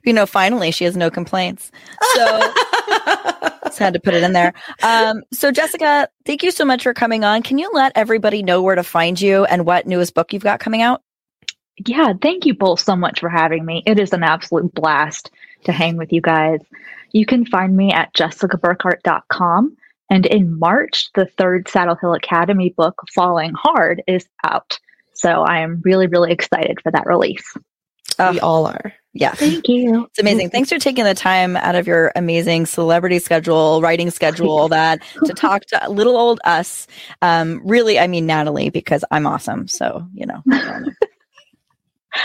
[0.04, 1.72] You know, finally she has no complaints.
[2.14, 2.26] So
[3.66, 4.54] just had to put it in there.
[4.84, 7.44] Um, so Jessica, thank you so much for coming on.
[7.44, 10.60] Can you let everybody know where to find you and what newest book you've got
[10.60, 11.02] coming out?
[11.86, 13.84] Yeah, thank you both so much for having me.
[13.86, 15.30] It is an absolute blast
[15.66, 16.60] to hang with you guys.
[17.12, 19.76] You can find me at jessicaburkhart.com.
[20.10, 24.80] And in March, the third Saddle Hill Academy book, Falling Hard, is out.
[25.14, 27.54] So I am really, really excited for that release.
[28.20, 28.94] we all are.
[29.17, 29.32] Yeah.
[29.32, 30.06] Thank you.
[30.08, 30.49] It's amazing.
[30.49, 35.01] Thanks for taking the time out of your amazing celebrity schedule, writing schedule, all that
[35.23, 36.86] to talk to little old us.
[37.21, 39.67] Um, really, I mean Natalie because I'm awesome.
[39.69, 40.43] So you know.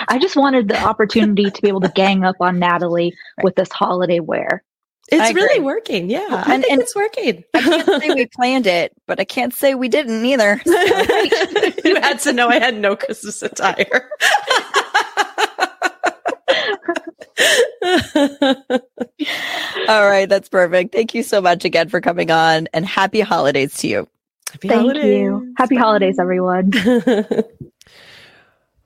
[0.08, 3.70] I just wanted the opportunity to be able to gang up on Natalie with this
[3.72, 4.62] holiday wear.
[5.10, 5.42] It's I agree.
[5.42, 6.08] really working.
[6.08, 7.44] Yeah, I And- think and- it's working.
[7.54, 10.60] I can't say we planned it, but I can't say we didn't either.
[10.64, 14.08] you had to know I had no Christmas attire.
[19.88, 20.94] All right, that's perfect.
[20.94, 24.08] Thank you so much again for coming on, and happy holidays to you.
[24.50, 25.54] Happy Thank you.
[25.56, 26.72] Happy holidays, everyone.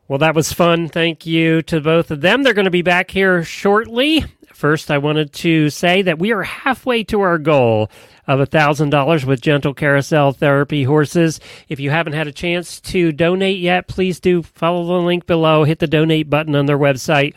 [0.07, 0.89] Well, that was fun.
[0.89, 2.43] Thank you to both of them.
[2.43, 4.23] They're going to be back here shortly.
[4.53, 7.91] First, I wanted to say that we are halfway to our goal
[8.27, 11.41] of $1,000 with Gentle Carousel Therapy Horses.
[11.69, 15.65] If you haven't had a chance to donate yet, please do follow the link below,
[15.65, 17.35] hit the donate button on their website,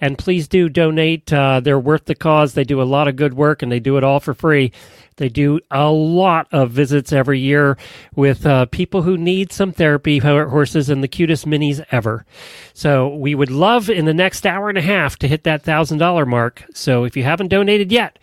[0.00, 1.32] and please do donate.
[1.32, 2.54] Uh, they're worth the cause.
[2.54, 4.72] They do a lot of good work and they do it all for free.
[5.16, 7.76] They do a lot of visits every year
[8.16, 12.26] with uh, people who need some therapy horses and the cutest minis ever.
[12.72, 15.98] So we would love in the next hour and a half to hit that thousand
[15.98, 16.64] dollar mark.
[16.74, 18.18] So if you haven't donated yet,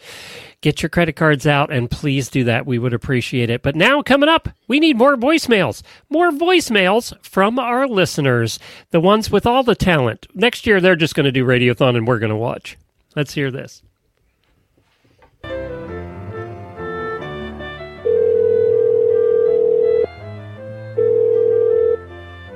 [0.61, 2.65] get your credit cards out and please do that.
[2.65, 3.61] We would appreciate it.
[3.61, 5.81] But now coming up, we need more voicemails.
[6.09, 8.59] More voicemails from our listeners,
[8.91, 10.27] the ones with all the talent.
[10.33, 12.77] Next year, they're just going to do Radiothon and we're going to watch.
[13.15, 13.81] Let's hear this.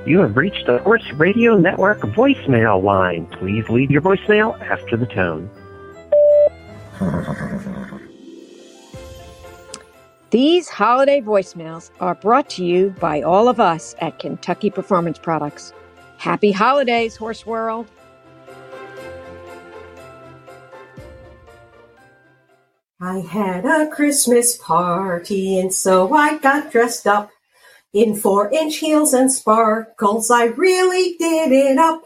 [0.06, 3.26] You have reached the Horse Radio Network voicemail line.
[3.26, 5.50] Please leave your voicemail after the tone.
[10.30, 15.72] These holiday voicemails are brought to you by all of us at Kentucky Performance Products.
[16.18, 17.88] Happy holidays, Horse World.
[23.00, 27.30] I had a Christmas party and so I got dressed up
[27.96, 30.30] in four inch heels and sparkles.
[30.30, 32.02] I really did it up.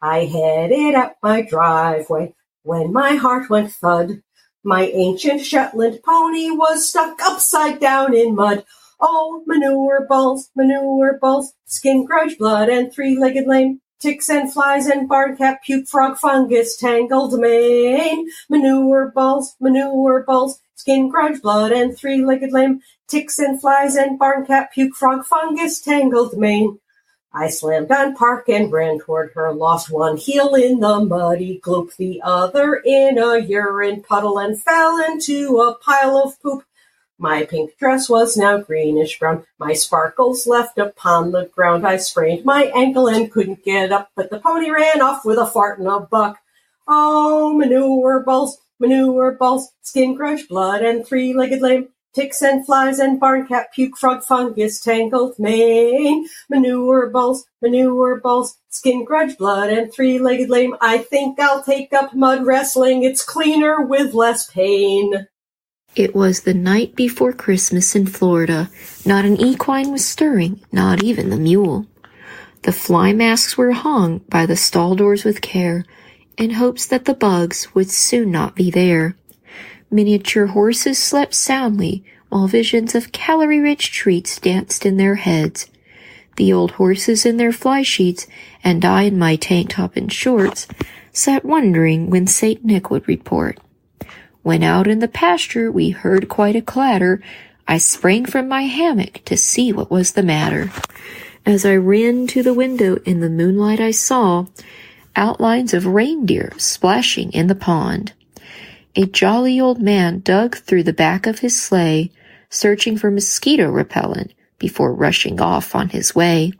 [0.00, 4.22] I headed up my driveway when my heart went thud.
[4.62, 8.64] My ancient Shetland pony was stuck upside down in mud.
[9.00, 13.80] Oh, manure balls, manure balls, skin, grudge, blood, and three-legged lame.
[13.98, 18.28] Ticks and flies and barn cat, puke, frog, fungus, tangled mane.
[18.48, 22.80] Manure balls, manure balls, skin, grudge, blood, and three-legged lame.
[23.08, 26.78] Ticks and flies and barn cat, puke, frog, fungus, tangled mane.
[27.36, 31.96] I slammed on park and ran toward her, lost one heel in the muddy gloop,
[31.96, 36.64] the other in a urine puddle, and fell into a pile of poop.
[37.18, 41.86] My pink dress was now greenish brown, my sparkles left upon the ground.
[41.86, 45.46] I sprained my ankle and couldn't get up, but the pony ran off with a
[45.46, 46.38] fart and a buck.
[46.86, 51.88] Oh, manure balls, manure balls, skin, grudge, blood, and three-legged lame.
[52.14, 56.26] Ticks and flies and barn cat puke, frog, fungus, tangled mane.
[56.48, 60.76] Manure balls, manure balls, skin, grudge, blood, and three-legged lame.
[60.80, 63.02] I think I'll take up mud wrestling.
[63.02, 65.26] It's cleaner with less pain.
[65.96, 68.70] It was the night before Christmas in Florida.
[69.04, 71.86] Not an equine was stirring, not even the mule.
[72.62, 75.84] The fly masks were hung by the stall doors with care,
[76.36, 79.16] in hopes that the bugs would soon not be there.
[79.90, 85.70] Miniature horses slept soundly, while visions of calorie-rich treats danced in their heads.
[86.36, 88.26] The old horses in their fly sheets,
[88.64, 90.66] and I in my tank top and shorts,
[91.12, 93.60] sat wondering when Saint Nick would report.
[94.42, 97.22] When out in the pasture we heard quite a clatter,
[97.68, 100.72] I sprang from my hammock to see what was the matter.
[101.46, 104.46] As I ran to the window in the moonlight I saw
[105.16, 108.12] outlines of reindeer splashing in the pond.
[108.96, 112.10] A jolly old man dug through the back of his sleigh,
[112.48, 116.52] searching for mosquito repellent before rushing off on his way.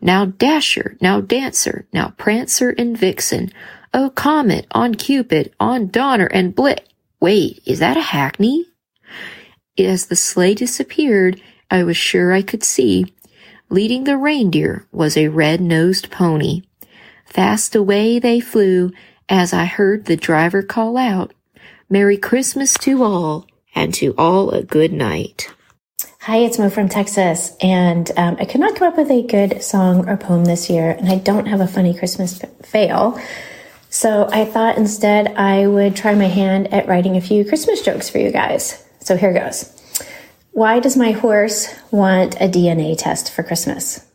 [0.00, 3.52] Now Dasher, now Dancer, now Prancer and Vixen.
[3.92, 6.80] Oh, Comet, on Cupid, on Donner and Blit.
[7.20, 8.66] Wait, is that a hackney?
[9.78, 13.12] As the sleigh disappeared, I was sure I could see.
[13.70, 16.62] Leading the reindeer was a red-nosed pony.
[17.28, 18.90] Fast away they flew
[19.28, 21.34] as I heard the driver call out,
[21.90, 25.54] Merry Christmas to all, and to all a good night.
[26.20, 29.62] Hi, it's Mo from Texas, and um, I could not come up with a good
[29.62, 33.20] song or poem this year, and I don't have a funny Christmas fail.
[33.90, 38.08] So I thought instead I would try my hand at writing a few Christmas jokes
[38.08, 38.82] for you guys.
[39.00, 39.74] So here goes.
[40.52, 44.07] Why does my horse want a DNA test for Christmas?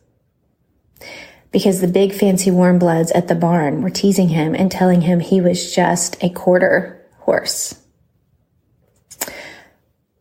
[1.54, 5.20] Because the big fancy warm bloods at the barn were teasing him and telling him
[5.20, 7.80] he was just a quarter horse.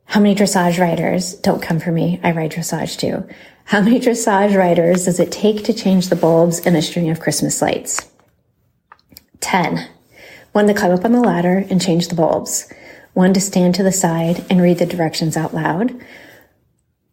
[0.05, 2.19] How many dressage riders don't come for me?
[2.23, 3.27] I ride dressage too.
[3.65, 7.19] How many dressage riders does it take to change the bulbs in a string of
[7.19, 8.11] Christmas lights?
[9.39, 9.89] 10.
[10.51, 12.71] One to climb up on the ladder and change the bulbs.
[13.13, 15.99] One to stand to the side and read the directions out loud.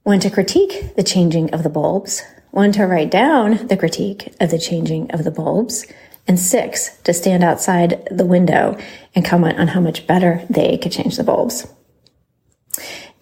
[0.03, 2.23] One to critique the changing of the bulbs.
[2.51, 5.87] One to write down the critique of the changing of the bulbs.
[6.27, 8.79] And six to stand outside the window
[9.15, 11.67] and comment on how much better they could change the bulbs.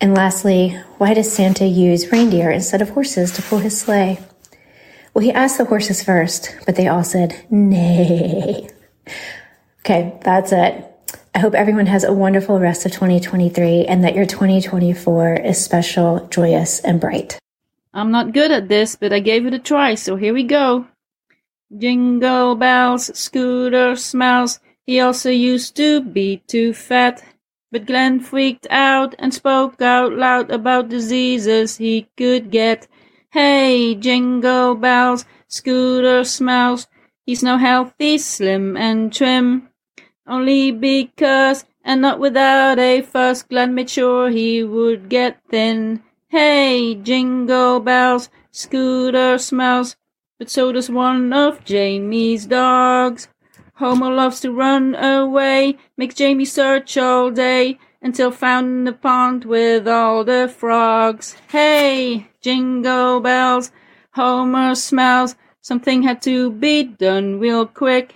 [0.00, 4.18] And lastly, why does Santa use reindeer instead of horses to pull his sleigh?
[5.14, 8.68] Well, he asked the horses first, but they all said nay.
[9.80, 10.84] Okay, that's it.
[11.34, 16.26] I hope everyone has a wonderful rest of 2023 and that your 2024 is special,
[16.30, 17.38] joyous, and bright.
[17.98, 20.86] I'm not good at this, but I gave it a try, so here we go.
[21.76, 24.60] Jingle bells, Scooter smells.
[24.86, 27.24] He also used to be too fat.
[27.72, 32.86] But Glenn freaked out and spoke out loud about diseases he could get.
[33.32, 36.86] Hey, jingle bells, Scooter smells.
[37.26, 39.70] He's now healthy, slim, and trim.
[40.24, 46.04] Only because, and not without a fuss, Glenn made sure he would get thin.
[46.30, 49.96] Hey, jingle bells, Scooter smells.
[50.38, 53.28] But so does one of Jamie's dogs.
[53.76, 59.46] Homer loves to run away, makes Jamie search all day until found in the pond
[59.46, 61.34] with all the frogs.
[61.48, 63.72] Hey, jingle bells,
[64.12, 65.34] Homer smells.
[65.62, 68.14] Something had to be done real quick.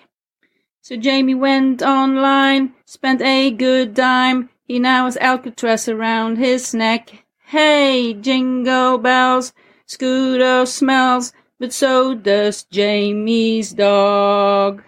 [0.82, 4.50] So Jamie went online, spent a good dime.
[4.64, 7.21] He now has Alcatraz around his neck.
[7.52, 9.52] Hey, jingle bells,
[9.84, 14.82] Scooter smells but so does Jamie's dog.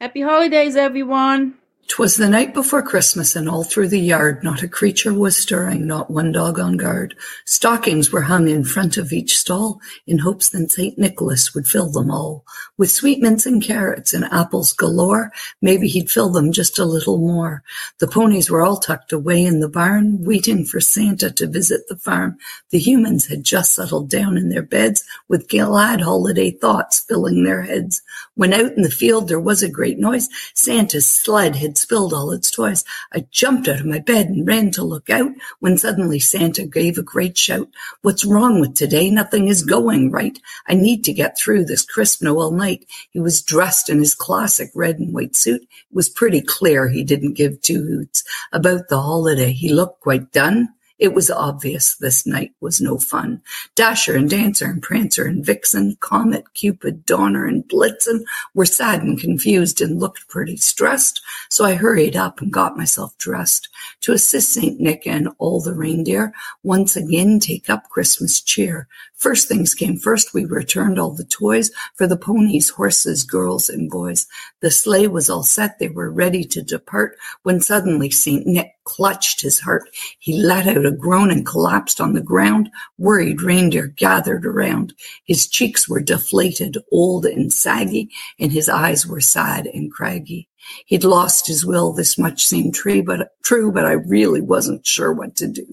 [0.00, 1.61] Happy holidays, everyone!
[1.92, 5.86] 'Twas the night before Christmas, and all through the yard not a creature was stirring,
[5.86, 7.14] not one dog on guard.
[7.44, 10.96] Stockings were hung in front of each stall, in hopes that St.
[10.96, 12.46] Nicholas would fill them all.
[12.78, 17.62] With sweetmeats and carrots and apples galore, maybe he'd fill them just a little more.
[17.98, 21.96] The ponies were all tucked away in the barn, waiting for Santa to visit the
[21.96, 22.38] farm.
[22.70, 27.60] The humans had just settled down in their beds, with glad holiday thoughts filling their
[27.60, 28.00] heads.
[28.34, 32.30] When out in the field there was a great noise, Santa's sled had spilled all
[32.30, 32.84] its toys.
[33.12, 36.96] I jumped out of my bed and ran to look out, when suddenly Santa gave
[36.96, 37.68] a great shout.
[38.00, 39.10] What's wrong with today?
[39.10, 40.38] Nothing is going right.
[40.66, 42.86] I need to get through this crisp Noel night.
[43.10, 45.62] He was dressed in his classic red and white suit.
[45.62, 49.52] It was pretty clear he didn't give two hoots about the holiday.
[49.52, 50.68] He looked quite done.
[51.02, 53.42] It was obvious this night was no fun.
[53.74, 58.20] Dasher and Dancer and Prancer and Vixen, Comet, Cupid, Donner and Blitzen
[58.54, 63.18] were sad and confused and looked pretty stressed, so I hurried up and got myself
[63.18, 63.68] dressed
[64.02, 64.78] to assist St.
[64.78, 66.32] Nick and all the reindeer
[66.62, 68.86] once again take up Christmas cheer.
[69.16, 73.90] First things came first, we returned all the toys for the ponies, horses, girls, and
[73.90, 74.28] boys.
[74.60, 78.46] The sleigh was all set, they were ready to depart when suddenly St.
[78.46, 79.88] Nick clutched his heart.
[80.18, 82.70] He let out a groan and collapsed on the ground.
[82.98, 84.94] Worried reindeer gathered around.
[85.24, 90.48] His cheeks were deflated, old and saggy, and his eyes were sad and craggy.
[90.86, 95.12] He'd lost his will, this much seemed true, but true, but I really wasn't sure
[95.12, 95.66] what to do.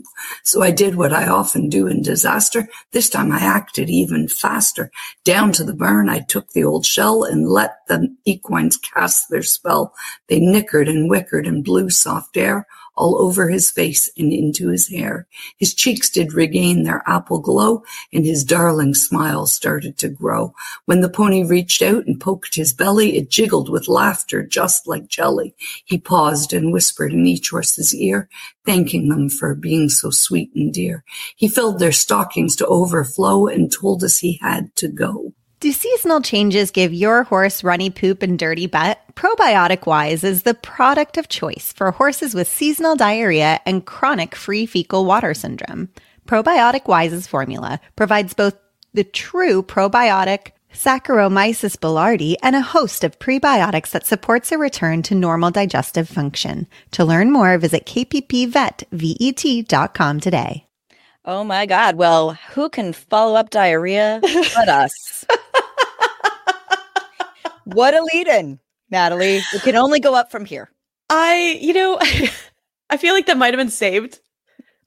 [0.43, 2.67] So I did what I often do in disaster.
[2.91, 4.91] This time I acted even faster.
[5.24, 9.43] Down to the barn, I took the old shell and let the equines cast their
[9.43, 9.93] spell.
[10.28, 12.65] They nickered and wickered and blew soft air
[13.00, 15.26] all over his face and into his hair.
[15.58, 17.84] His cheeks did regain their apple glow,
[18.14, 20.54] and his darling smile started to grow.
[20.86, 25.08] When the pony reached out and poked his belly, it jiggled with laughter just like
[25.08, 25.56] jelly.
[25.86, 28.30] He paused and whispered in each horse's ear,
[28.66, 31.06] thanking them for being so sweet and dear.
[31.38, 35.34] He filled their stockings to overflow and told us he had to go.
[35.60, 38.97] Do seasonal changes give your horse runny poop and dirty butt?
[39.14, 44.66] Probiotic Wise is the product of choice for horses with seasonal diarrhea and chronic free
[44.66, 45.89] fecal water syndrome.
[46.26, 48.55] Probiotic Wise's formula provides both
[48.93, 55.14] the true probiotic Saccharomyces boulardii and a host of prebiotics that supports a return to
[55.14, 56.68] normal digestive function.
[56.91, 60.68] To learn more, visit kppvetvet.com today.
[61.32, 61.95] Oh my God.
[61.95, 64.19] Well, who can follow up diarrhea
[64.55, 65.25] but us?
[67.65, 68.59] what a lead in,
[68.89, 69.43] Natalie.
[69.53, 70.71] It can only go up from here.
[71.07, 71.99] I, you know,
[72.89, 74.21] I feel like that might have been saved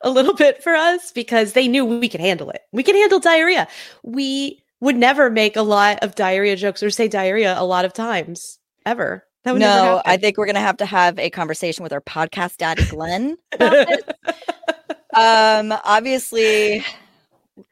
[0.00, 2.62] a little bit for us because they knew we could handle it.
[2.72, 3.68] We can handle diarrhea.
[4.02, 7.92] We would never make a lot of diarrhea jokes or say diarrhea a lot of
[7.92, 9.24] times ever.
[9.44, 10.02] That would never no.
[10.04, 13.36] I think we're gonna have to have a conversation with our podcast daddy Glenn.
[15.14, 16.84] um, obviously,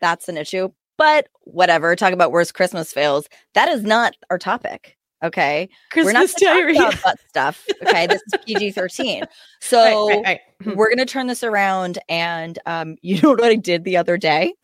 [0.01, 1.95] that's an issue, but whatever.
[1.97, 3.29] Talk about worst Christmas fails.
[3.55, 4.97] That is not our topic.
[5.23, 7.67] Okay, we're not Christmas about butt stuff.
[7.87, 9.25] Okay, this is PG thirteen.
[9.63, 10.41] So right, right.
[10.63, 10.75] Hmm.
[10.77, 14.55] we're gonna turn this around, and um, you know what I did the other day?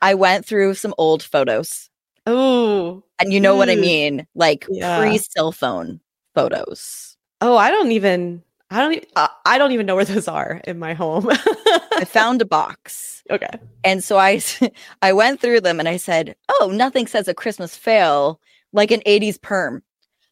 [0.00, 1.90] I went through some old photos.
[2.26, 5.00] Oh, and you know what I mean, like Yeah.
[5.00, 6.00] pre cell phone
[6.36, 7.16] photos.
[7.40, 8.44] Oh, I don't even.
[8.72, 8.92] I don't.
[8.94, 11.28] Even, uh, I don't even know where those are in my home.
[11.30, 13.22] I found a box.
[13.30, 13.50] Okay.
[13.84, 14.40] And so I,
[15.02, 18.40] I went through them and I said, "Oh, nothing says a Christmas fail
[18.72, 19.82] like an 80s perm."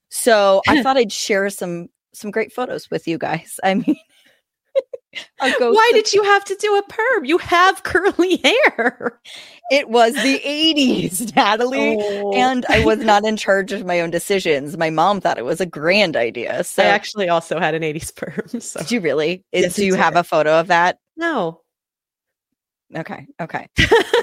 [0.08, 3.60] So I thought I'd share some some great photos with you guys.
[3.62, 3.96] I mean,
[5.40, 7.24] Why did you have to do a perm?
[7.24, 9.20] You have curly hair.
[9.70, 12.32] it was the 80s, Natalie, Oh.
[12.32, 14.76] and I was not in charge of my own decisions.
[14.76, 16.62] My mom thought it was a grand idea.
[16.64, 18.60] So I actually also had an 80s perm.
[18.60, 19.44] So did you really?
[19.52, 20.98] Is, Yes, do I you have a photo of that?
[21.16, 21.60] no,
[22.96, 23.26] Okay.
[23.40, 23.68] Okay.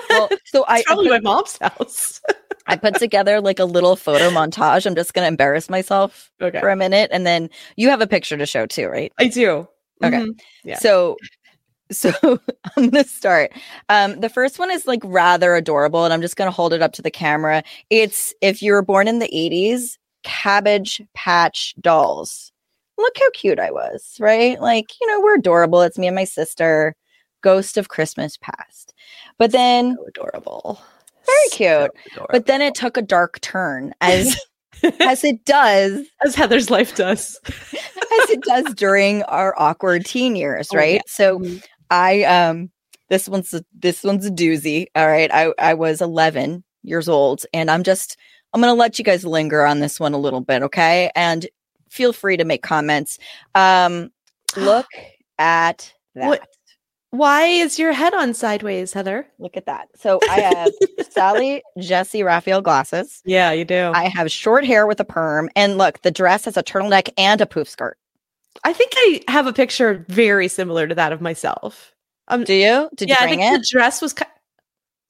[0.10, 2.22] Well, so I, I probably put- my mom's house.
[2.70, 4.86] I put together like a little photo montage.
[4.86, 6.60] I'm just going to embarrass myself Okay.
[6.60, 7.10] for a minute.
[7.14, 9.14] And then you have a picture to show too, right?
[9.18, 9.70] I do.
[10.04, 10.18] Okay.
[10.18, 10.40] Mhm.
[10.64, 10.80] Yeah.
[10.80, 11.18] So,
[11.92, 13.52] so I'm going to start.
[13.90, 16.82] Um, the first one is like rather adorable, and I'm just going to hold it
[16.82, 17.64] up to the camera.
[17.90, 22.52] It's if you were born in the 80s, Cabbage Patch Dolls.
[22.98, 24.60] Look how cute I was, right?
[24.60, 25.82] Like, you know, we're adorable.
[25.84, 26.96] It's me and my sister,
[27.42, 28.94] Ghost of Christmas Past.
[29.38, 30.82] But then, adorable.
[31.26, 31.92] very cute.
[32.32, 34.36] But then it took a dark turn as
[35.02, 37.40] as it does As Heather's life does.
[37.46, 40.96] as it does during our awkward teen years, Oh, right?
[40.96, 41.02] yeah.
[41.08, 41.64] So Mhm.
[41.90, 42.72] I um
[43.10, 44.88] this one's a, this one's a doozy.
[44.96, 45.32] All right.
[45.34, 48.18] I I was 11 years old and I'm just
[48.54, 51.12] I'm going to let you guys linger on this one a little bit, okay?
[51.16, 51.46] And
[51.92, 53.18] feel free to make comments.
[53.56, 54.10] Um
[54.58, 54.88] look
[55.40, 56.28] at that.
[56.28, 56.48] What-
[57.12, 59.28] Why is your head on sideways, Heather?
[59.40, 59.88] Look at that.
[59.96, 60.72] So I have
[61.10, 63.22] Sally Jessy Raphael glasses.
[63.26, 63.92] Yeah, you do.
[63.96, 67.10] I, I have short hair with a perm and look, the dress has a turtleneck
[67.18, 67.98] and a poof skirt.
[68.64, 71.94] I think I have a picture very similar to that of myself.
[72.28, 72.90] Um, Do you?
[72.96, 73.62] Did yeah, you I think it?
[73.62, 74.14] the dress was.
[74.14, 74.26] Ki-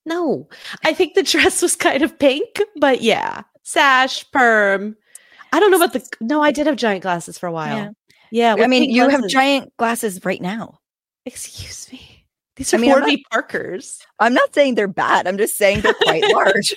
[0.05, 0.47] no,
[0.85, 4.95] I think the dress was kind of pink, but yeah, sash, perm.
[5.51, 6.07] I don't know about the.
[6.21, 7.75] No, I did have giant glasses for a while.
[7.75, 7.89] Yeah.
[8.29, 10.79] Yeah, I mean, pink you have giant glasses right now.
[11.27, 12.25] Excuse me.
[12.55, 13.99] These I are mean, I'm Warby Parkers.
[14.19, 15.27] I'm not saying they're bad.
[15.27, 16.73] I'm just saying they're quite large.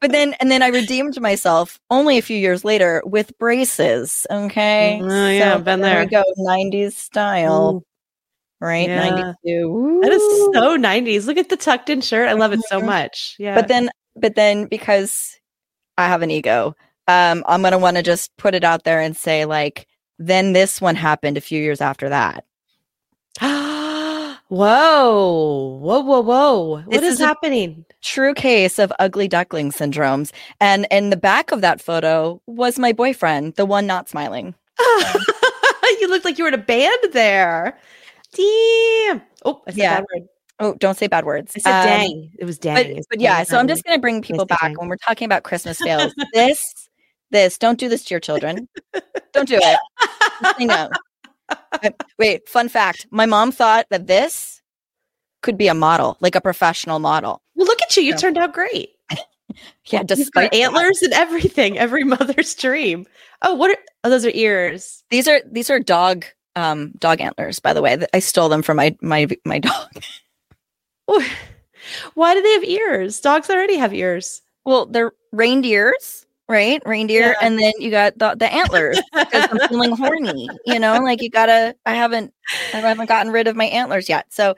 [0.00, 4.26] but then, and then I redeemed myself only a few years later with braces.
[4.30, 5.00] Okay.
[5.02, 6.00] Oh, yeah, been there.
[6.00, 6.24] we go.
[6.38, 7.76] 90s style.
[7.76, 7.84] Ooh,
[8.60, 8.88] Right.
[8.88, 9.10] Yeah.
[9.44, 10.00] 92.
[10.02, 10.22] that is
[10.54, 11.26] so 90s.
[11.26, 12.28] Look at the tucked in shirt.
[12.28, 12.86] I love it so Mhm.
[12.86, 13.36] much.
[13.38, 13.54] Yeah.
[13.54, 15.36] But then, but then because
[15.98, 16.74] I have an ego,
[17.08, 19.86] um, I'm going to want to just put it out there and say, like,
[20.18, 22.44] then this one happened a few years after that.
[23.40, 26.82] whoa, whoa, whoa, whoa.
[26.84, 27.84] What is, is happening?
[28.02, 30.32] true case of ugly duckling syndromes.
[30.60, 34.54] And in the back of that photo was my boyfriend, the one not smiling.
[36.00, 37.78] you looked like you were in a band there.
[38.34, 39.22] Damn.
[39.44, 40.02] Oh, I said Yeah.
[40.58, 41.52] Oh, don't say bad words.
[41.56, 42.32] I said Um, dang.
[42.38, 42.94] It was dang.
[42.96, 44.74] But, but yeah, so I'm just going to bring people back dang.
[44.76, 46.14] when we're talking about Christmas fails.
[46.32, 46.88] this,
[47.30, 48.68] this, don't do this to your children.
[49.32, 49.78] don't do it.
[50.58, 50.90] No.
[51.48, 53.06] Uh, Wait, fun fact.
[53.10, 54.60] My mom thought that this
[55.42, 57.42] could be a model, like a professional model.
[57.54, 58.02] Well, look at you.
[58.02, 58.16] You Yeah.
[58.16, 58.90] turned out great.
[59.86, 60.56] Yeah, despite that.
[60.56, 61.76] antlers and everything.
[61.76, 63.04] Every mother's dream.
[63.42, 65.04] Oh, what are oh, those are ears.
[65.10, 66.24] These are these are dog
[66.56, 67.98] um dog antlers, by the way.
[68.14, 69.90] I stole them from my my my dog.
[72.14, 73.20] Why do they have ears?
[73.20, 74.40] Dogs already have ears.
[74.64, 76.82] Well, they're reindeers, right?
[76.86, 77.46] Reindeer, Yeah.
[77.46, 80.48] and then you got the, the antlers because I'm feeling horny.
[80.66, 81.74] You know, like you gotta.
[81.86, 82.32] I haven't,
[82.74, 84.54] I haven't gotten rid of my antlers yet, so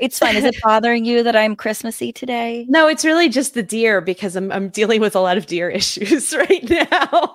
[0.00, 0.36] it's fine.
[0.36, 2.66] Is it bothering you that I'm Christmassy today?
[2.68, 5.68] No, it's really just the deer because I'm I'm dealing with a lot of deer
[5.80, 7.32] issues right now.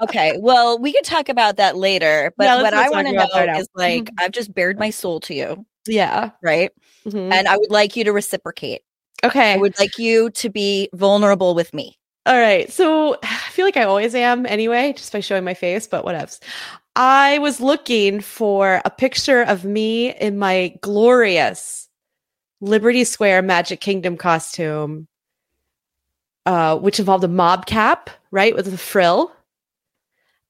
[0.00, 2.32] Okay, well, we could talk about that later.
[2.36, 3.58] But let's what I want to know now.
[3.58, 6.30] is like I've just bared my soul to you, yeah.
[6.42, 6.70] right?
[7.06, 7.32] Mhm.
[7.32, 8.82] And I would like you to reciprocate.
[9.24, 9.52] Okay.
[9.54, 11.96] I would like you to be vulnerable with me.
[12.26, 12.70] All right.
[12.72, 16.40] So I feel like I always am anyway, just by showing my face, but whatevs.
[16.94, 21.88] I was looking for a picture of me in my glorious
[22.60, 25.08] Liberty Square Magic Kingdom costume,
[26.46, 29.32] uh, which involved a mob cap, right, with a frill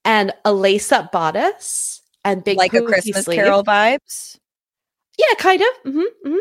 [0.05, 3.39] and a lace up bodice and big like a Christmas sleeve.
[3.39, 4.39] Carol vibes,
[5.19, 5.93] Yeah, kind of.
[5.93, 6.37] hmm hmm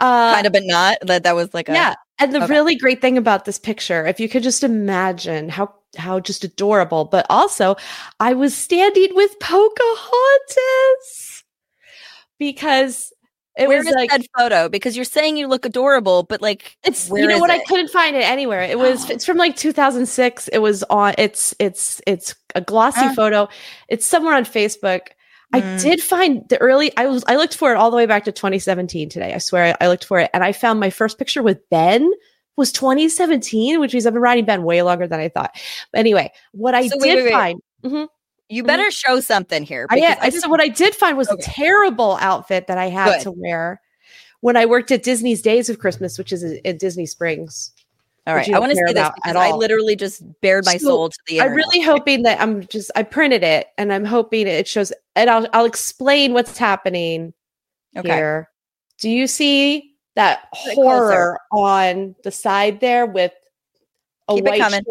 [0.00, 0.98] Uh, kind of, but not.
[1.02, 1.94] That that was like a yeah.
[2.18, 2.44] And the Okay.
[2.48, 7.04] really great thing about this picture, if you could just imagine how how just adorable,
[7.06, 7.76] but also
[8.20, 11.44] I was standing with Pocahontas
[12.38, 13.12] because
[13.58, 14.68] it Where was like that photo?
[14.68, 18.16] Because you're saying you look adorable, but like it's you know what I couldn't find
[18.16, 18.62] it anywhere.
[18.62, 20.48] It was it's from like 2006.
[20.48, 23.10] It was on it's it's it's a glossy Ah.
[23.10, 23.48] photo.
[23.88, 25.08] It's somewhere on Facebook.
[25.52, 25.82] I Mm.
[25.82, 28.32] did find the early I was I looked for it all the way back to
[28.32, 29.32] 2017 today.
[29.32, 32.10] I swear I, I looked for it and I found my first picture with Ben
[32.56, 35.52] was 2017, which means I've been riding Ben way longer than I thought.
[35.92, 37.32] But anyway, what I So did wait, wait, wait.
[37.32, 38.08] find Mhm.
[38.50, 39.86] You better show something here.
[39.90, 41.38] I, yeah, I, so what I did find was Okay.
[41.40, 43.20] a terrible outfit that I had Good.
[43.24, 43.80] to wear
[44.40, 47.72] when I worked at Disney's Days of Christmas, which is in Disney Springs.
[48.28, 51.08] All right, I want to say this because I literally just bared my So, soul
[51.08, 54.68] to the I'm really hoping that I'm just I printed it and I'm hoping it
[54.68, 57.32] shows and I'll I'll explain what's happening
[57.96, 58.06] Okay.
[58.06, 58.50] here.
[58.98, 60.88] Do you see that Put it closer.
[60.90, 63.32] horror on the side there with
[64.28, 64.84] a Keep it white shirt?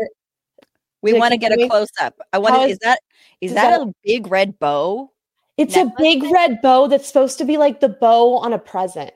[1.04, 2.16] We want to get a close up.
[2.34, 2.62] I want to.
[2.70, 3.00] is- that
[3.40, 5.12] is is that that- a big red bow?
[5.58, 9.12] It's a big red bow that's supposed to be like the bow on a present.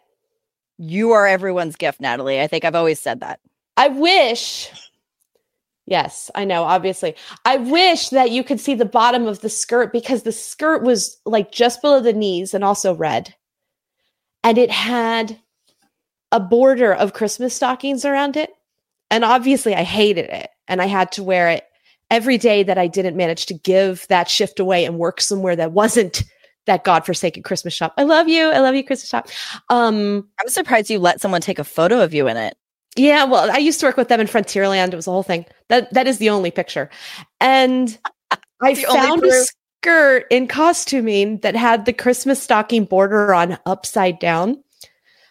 [0.78, 2.40] You are everyone's gift, Natalie.
[2.42, 3.40] I think I've always said that.
[3.78, 4.70] I wish.
[5.86, 7.16] Yes, I know, obviously.
[7.46, 11.18] I wish that you could see the bottom of the skirt because the skirt was
[11.26, 13.34] like just below the knees and also red.
[14.44, 15.40] And it had
[16.32, 18.52] a border of Christmas stockings around it.
[19.10, 20.50] And obviously, I hated it.
[20.68, 21.66] And I had to wear it
[22.10, 25.74] every day that I didn't manage to give that shift away and work somewhere that
[25.74, 26.24] wasn't
[26.68, 27.94] that godforsaken Christmas shop.
[27.98, 28.50] I love you.
[28.50, 29.28] I love you, Christmas shop.
[29.70, 32.56] Um, I'm surprised you let someone take a photo of you in it.
[32.96, 34.92] Yeah, well, I used to work with them in Frontierland.
[34.92, 35.46] It was a whole thing.
[35.70, 36.90] That that is the only picture.
[37.40, 37.98] And
[38.62, 39.46] I found a
[39.82, 44.64] skirt in costuming that had the Christmas stocking border on upside down.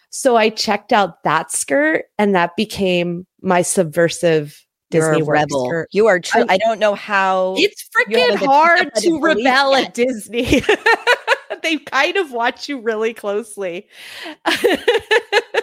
[0.09, 5.65] So I checked out that skirt and that became my subversive You're Disney a rebel.
[5.65, 5.87] skirt.
[5.93, 6.41] You are true.
[6.49, 7.55] I- I, don't know how.
[7.57, 9.87] It's freaking been picked up hard to rebel yet.
[9.87, 10.63] at Disney.
[11.63, 13.87] they kind of watch you really closely.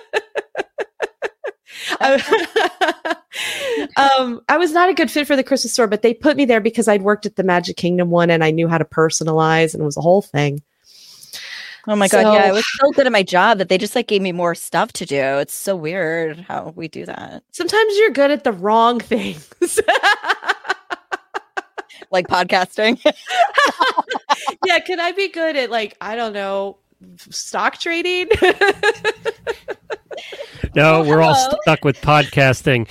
[2.00, 2.20] um,
[4.48, 6.60] I was not a good fit for the Christmas store, but they put me there
[6.60, 9.82] because I'd worked at the Magic Kingdom one and I knew how to personalize, and
[9.82, 10.62] it was a whole thing.
[11.86, 14.08] Oh my god, yeah, I was so good at my job that they just like
[14.08, 15.38] gave me more stuff to do.
[15.38, 17.42] It's so weird how we do that.
[17.52, 19.80] Sometimes you're good at the wrong things.
[22.10, 22.98] Like podcasting.
[24.64, 26.78] yeah, can I be good at like I don't know
[27.30, 28.28] stock trading?
[30.74, 31.58] No, we're all hello.
[31.62, 32.86] stuck with podcasting.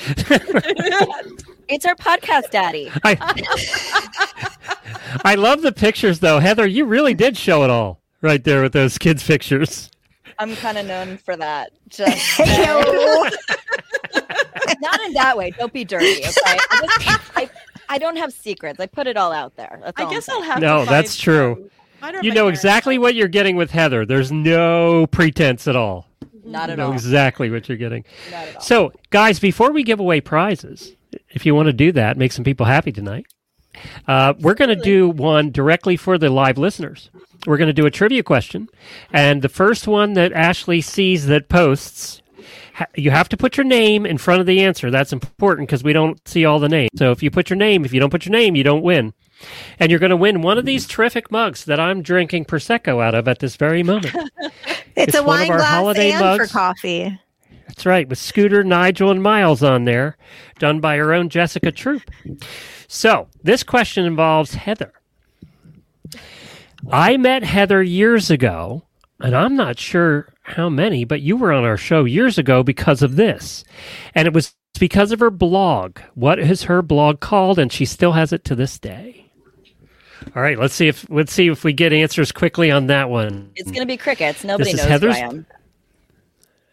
[1.69, 2.91] it's our podcast daddy.
[3.03, 3.17] I,
[5.23, 6.39] I love the pictures, though.
[6.39, 9.91] Heather, you really did show it all right there with those kids' pictures.
[10.39, 11.71] I'm kind of known for that.
[11.87, 12.39] Just
[14.81, 15.51] not in that way.
[15.51, 16.19] Don't be dirty.
[16.19, 16.31] Okay.
[16.45, 17.49] I, just, I,
[17.89, 18.79] I don't have secrets.
[18.79, 19.79] I put it all out there.
[19.83, 21.69] That's all I guess I'm I'll have No, to that's true.
[22.01, 24.05] I You know exactly what you're getting with Heather.
[24.05, 26.07] There's no pretense at all.
[26.47, 26.93] Not at all.
[26.93, 28.05] exactly what you're getting.
[28.31, 28.61] Not at all.
[28.61, 30.95] So, guys, before we give away prizes,
[31.29, 33.25] if you want to do that, make some people happy tonight,
[34.07, 37.09] uh, we're going to do one directly for the live listeners.
[37.45, 38.67] We're going to do a trivia question.
[39.13, 42.21] And the first one that Ashley sees that posts,
[42.73, 44.89] ha- you have to put your name in front of the answer.
[44.89, 46.89] That's important because we don't see all the names.
[46.95, 49.13] So if you put your name, if you don't put your name, you don't win.
[49.79, 53.13] And you're going to win one of these terrific mugs that I'm drinking Prosecco out
[53.13, 54.15] of at this very moment.
[54.97, 56.47] It's, It's a one of wine our glass holiday and mugs.
[56.51, 57.19] for coffee.
[57.67, 60.17] That's right, with Scooter, Nigel, and Miles on there,
[60.57, 62.09] done by our own Jessica Troop.
[62.87, 64.91] So, this question involves Heather.
[66.91, 68.83] I met Heather years ago,
[69.19, 73.01] and I'm not sure how many, but you were on our show years ago because
[73.01, 73.63] of this.
[74.15, 75.99] And it was because of her blog.
[76.15, 77.59] What is her blog called?
[77.59, 79.16] And she still has it to this day.
[80.35, 83.51] All right, let's see if let's see if we get answers quickly on that one.
[83.55, 84.43] It's gonna be crickets.
[84.43, 85.45] Nobody is knows Heather's- who I am.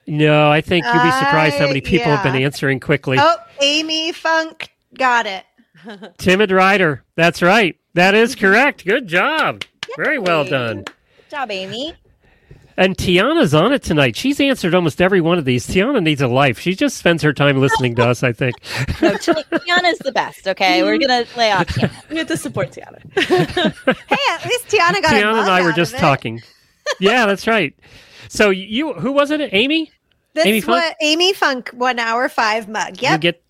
[0.07, 3.17] No, I think you'll be uh, surprised how many people have been answering quickly.
[3.19, 5.45] Oh, Amy Funk got it.
[6.19, 7.03] Timid Rider.
[7.17, 7.79] That's right.
[7.95, 8.45] That is mm-hmm.
[8.45, 8.85] correct.
[8.85, 9.63] Good job.
[9.97, 10.79] Very well done.
[10.79, 11.95] Good job, Amy.
[12.77, 14.17] And Tiana's on it tonight.
[14.17, 15.67] She's answered almost every one of these.
[15.67, 16.59] Tiana needs a life.
[16.59, 18.57] She just spends her time listening to us, I think.
[19.03, 20.49] No, Ti- Tiana's the best.
[20.49, 21.91] Okay, we're gonna lay off Tiana.
[22.11, 23.01] We have to support Tiana.
[24.09, 26.43] Hey, at least Tiana got a Tiana mug and I were just talking.
[27.01, 27.75] Yeah, that's right.
[28.29, 29.41] So you who was it?
[29.53, 29.91] Amy?
[30.33, 30.83] This Amy Funk?
[30.83, 33.01] what Amy Funk one hour five mug.
[33.01, 33.43] You get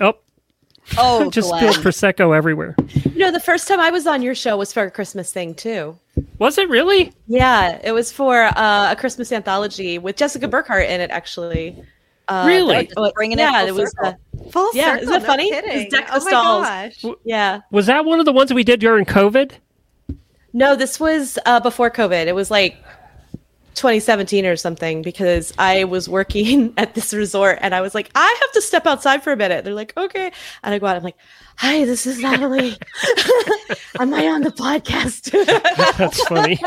[0.00, 0.14] Oh,
[0.98, 1.72] Oh, just Glenn.
[1.72, 2.74] spilled prosecco everywhere.
[3.12, 5.54] You know, the first time I was on your show was for a Christmas thing
[5.54, 5.98] too.
[6.38, 7.12] Was it really?
[7.26, 11.82] Yeah, it was for uh, a Christmas anthology with Jessica Burkhart in it, actually.
[12.28, 12.74] Uh, Really?
[12.86, 13.90] that- Just bringing it yeah, full it was.
[13.92, 14.08] circle.
[14.08, 15.02] Uh, Full yeah, circle.
[15.02, 15.50] isn't that no funny?
[15.50, 15.76] kidding.
[15.84, 16.64] Was Deck the oh my Stalls.
[17.02, 17.14] gosh.
[17.24, 17.60] yeah.
[17.70, 19.52] Was that one of the ones we did during COVID?
[20.52, 22.26] No, this was uh, before COVID.
[22.26, 22.76] It was like
[23.74, 28.36] 2017 or something because I was working at this resort and I was like, I
[28.40, 29.64] have to step outside for a minute.
[29.64, 30.32] They're like, okay.
[30.62, 30.96] And I go out.
[30.96, 31.16] I'm like,
[31.56, 32.76] hi, this is Natalie.
[34.00, 35.30] Am I on the podcast?
[35.96, 36.58] That's funny.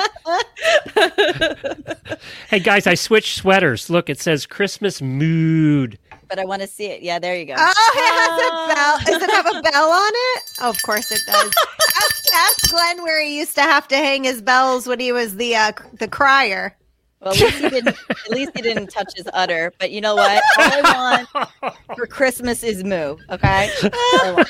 [2.49, 3.89] hey guys, I switched sweaters.
[3.89, 5.99] Look, it says Christmas mood.
[6.29, 7.03] But I want to see it.
[7.03, 7.55] Yeah, there you go.
[7.57, 9.19] Oh, it has a bell.
[9.19, 10.43] Does it have a bell on it?
[10.61, 11.53] Oh, of course it does.
[11.95, 15.35] ask, ask Glenn where he used to have to hang his bells when he was
[15.35, 16.75] the uh, the crier.
[17.23, 17.97] Well, at least he didn't.
[18.09, 19.73] At least he didn't touch his udder.
[19.79, 20.43] But you know what?
[20.57, 23.17] All I want for Christmas is moo.
[23.29, 23.71] Okay.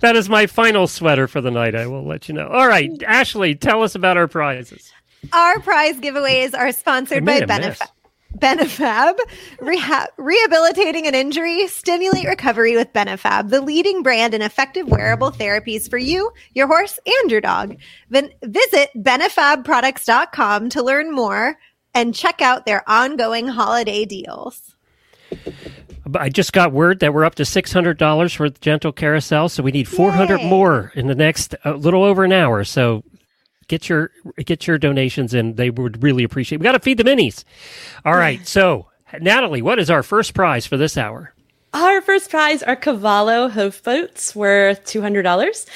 [0.00, 1.74] That is my final sweater for the night.
[1.74, 2.48] I will let you know.
[2.48, 4.92] All right, Ashley, tell us about our prizes.
[5.32, 7.80] Our prize giveaways are sponsored by made a mess.
[8.34, 9.16] Benefab.
[9.60, 15.88] Reha- rehabilitating an injury, stimulate recovery with Benefab, the leading brand in effective wearable therapies
[15.88, 17.76] for you, your horse, and your dog.
[18.10, 21.56] Then visit benefabproducts.com to learn more
[21.94, 24.74] and check out their ongoing holiday deals.
[26.14, 29.48] I just got word that we're up to six hundred dollars for the Gentle Carousel,
[29.48, 32.62] so we need four hundred more in the next a little over an hour.
[32.64, 33.02] So
[33.68, 34.10] get your
[34.44, 36.58] get your donations in; they would really appreciate.
[36.58, 37.44] We got to feed the minis.
[38.04, 38.88] All right, so
[39.20, 41.34] Natalie, what is our first prize for this hour?
[41.72, 45.66] Our first prize are Cavallo hoof boots worth $200.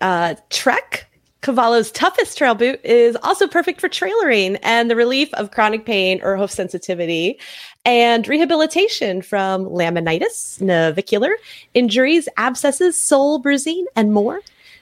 [0.00, 1.08] Uh, Trek,
[1.42, 6.20] Cavallo's toughest trail boot, is also perfect for trailering and the relief of chronic pain
[6.24, 7.38] or hoof sensitivity
[7.84, 11.36] and rehabilitation from laminitis, navicular
[11.72, 14.40] injuries, abscesses, sole bruising, and more.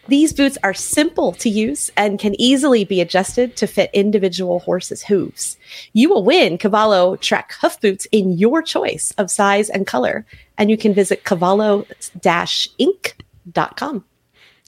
[0.08, 5.02] These boots are simple to use and can easily be adjusted to fit individual horses'
[5.02, 5.56] hooves.
[5.94, 10.24] You will win Cavallo Trek hoof boots in your choice of size and color,
[10.58, 14.04] and you can visit cavallo-inc.com.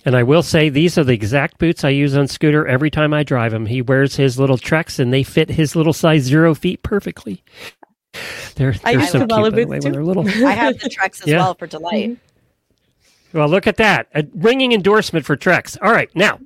[0.04, 3.12] And I will say these are the exact boots I use on Scooter every time
[3.12, 3.66] I drive him.
[3.66, 7.42] He wears his little treks, and they fit his little size zero feet perfectly.
[8.54, 9.84] They're, I they're use so cute, Cavallo by the boots way, too.
[9.86, 10.26] when they're little.
[10.46, 11.38] I have the Treks as Yeah.
[11.38, 12.16] well for delight.
[13.32, 14.08] Well, look at that.
[14.14, 15.76] A ringing endorsement for Treks.
[15.82, 16.10] All right.
[16.14, 16.40] Now,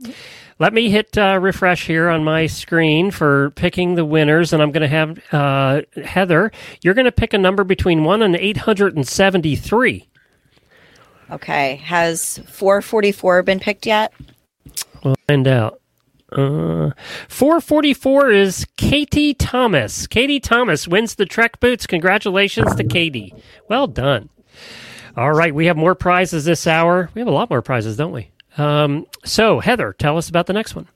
[0.59, 4.53] let me hit uh, refresh here on my screen for picking the winners.
[4.53, 6.51] And I'm going to have uh, Heather,
[6.83, 10.09] you're going to pick a number between 1 and 873.
[11.31, 11.77] Okay.
[11.77, 14.13] Has 444 been picked yet?
[15.05, 15.81] We'll find out.
[16.31, 16.91] Uh,
[17.29, 20.07] 444 is Katie Thomas.
[20.07, 21.87] Katie Thomas wins the Trek boots.
[21.87, 23.35] Congratulations to Katie.
[23.69, 24.31] Well done.
[25.17, 27.11] All right, we have more prizes this hour.
[27.15, 28.31] We have a lot more prizes, don't we?
[28.57, 30.89] Um, so, Heather, tell us about the next one.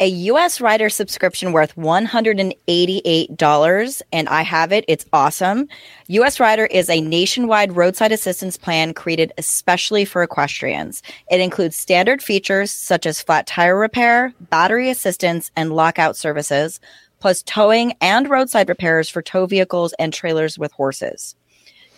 [0.00, 4.84] A US Rider subscription worth $188, and I have it.
[4.86, 5.66] It's awesome.
[6.06, 11.02] US Rider is a nationwide roadside assistance plan created especially for equestrians.
[11.32, 16.78] It includes standard features such as flat tire repair, battery assistance, and lockout services,
[17.18, 21.34] plus towing and roadside repairs for tow vehicles and trailers with horses.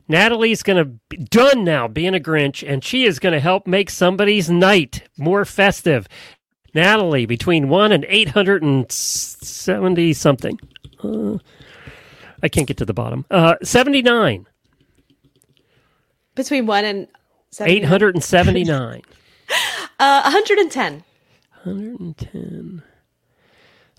[0.08, 3.66] Natalie's going to be done now being a Grinch, and she is going to help
[3.66, 6.06] make somebody's night more festive.
[6.74, 10.60] Natalie, between 1 and 870 something.
[11.02, 11.38] Uh,
[12.42, 13.24] I can't get to the bottom.
[13.30, 14.46] Uh, 79.
[16.36, 17.08] Between 1 and
[17.50, 17.78] 70.
[17.78, 19.02] 879.
[19.98, 21.04] Uh, 110.
[21.62, 22.82] 110.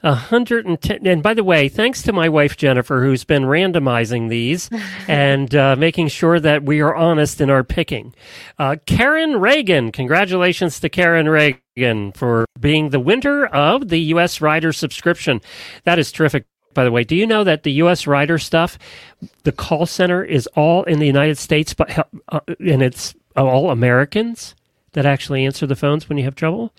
[0.02, 1.08] 110.
[1.08, 4.70] And by the way, thanks to my wife Jennifer, who's been randomizing these
[5.08, 8.14] and uh, making sure that we are honest in our picking.
[8.60, 14.40] Uh, Karen Reagan, congratulations to Karen Reagan for being the winner of the U.S.
[14.40, 15.42] Rider subscription.
[15.84, 16.46] That is terrific.
[16.78, 18.06] By the way, do you know that the U.S.
[18.06, 18.78] Rider stuff,
[19.42, 24.54] the call center is all in the United States, but uh, and it's all Americans
[24.92, 26.72] that actually answer the phones when you have trouble?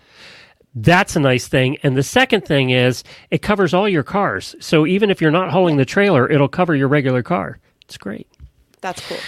[0.73, 1.79] That's a nice thing.
[1.83, 4.55] And the second thing is it covers all your cars.
[4.61, 7.59] So even if you're not hauling the trailer, it'll cover your regular car.
[7.83, 8.29] It's great.
[8.81, 9.19] That's cool.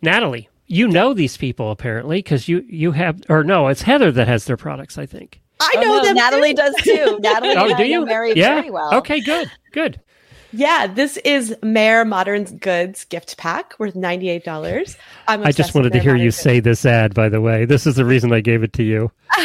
[0.00, 4.26] Natalie, you know these people apparently because you you have or no, it's Heather that
[4.26, 4.96] has their products.
[4.96, 5.42] I think.
[5.60, 6.14] I Oh, know no, them.
[6.16, 6.62] Natalie too.
[6.62, 7.18] does too.
[7.22, 8.04] Natalie oh, do you?
[8.04, 8.56] Mary yeah.
[8.60, 8.94] very well.
[8.94, 9.20] Okay.
[9.20, 9.50] Good.
[9.72, 10.00] Good.
[10.50, 14.96] Yeah, this is Mare Modern Goods gift pack worth $98.
[15.26, 16.36] I'm just wanted to hear Modern you Goods.
[16.38, 17.12] say this ad.
[17.12, 19.10] By the way, this is the reason I gave it to you.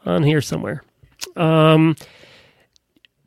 [0.05, 0.83] on here somewhere.
[1.35, 1.95] Um,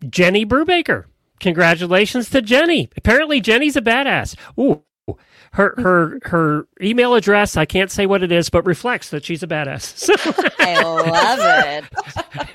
[0.08, 1.04] Jenny Brubaker.
[1.40, 2.88] Congratulations to Jenny.
[2.96, 4.36] Apparently, Jenny's a badass.
[4.58, 4.82] Ooh,
[5.52, 9.42] her her her email address I can't say what it is, but reflects that she's
[9.42, 9.92] a badass.
[10.12, 10.14] So
[10.58, 11.84] I love it.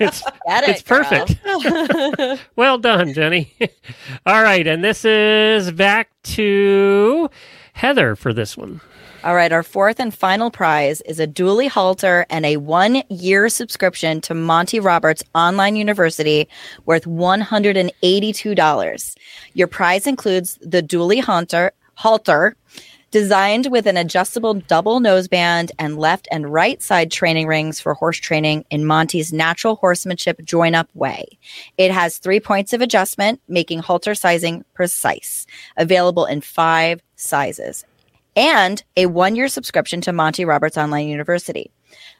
[0.00, 1.36] it's Get it, it's perfect.
[2.56, 3.54] well done, Jenny.
[4.26, 7.28] All right, and this is back to
[7.74, 8.80] Heather for this one.
[9.24, 13.48] All right, our fourth and final prize is a dually halter and a one year
[13.48, 16.48] subscription to Monty Roberts Online University
[16.86, 19.14] worth $182.
[19.54, 22.56] Your prize includes the dually halter, halter
[23.10, 28.18] designed with an adjustable double noseband and left and right side training rings for horse
[28.18, 31.26] training in Monty's natural horsemanship join up way.
[31.76, 35.46] It has three points of adjustment, making halter sizing precise.
[35.76, 37.84] Available in five sizes
[38.36, 41.72] and a one year subscription to Monty Roberts Online University.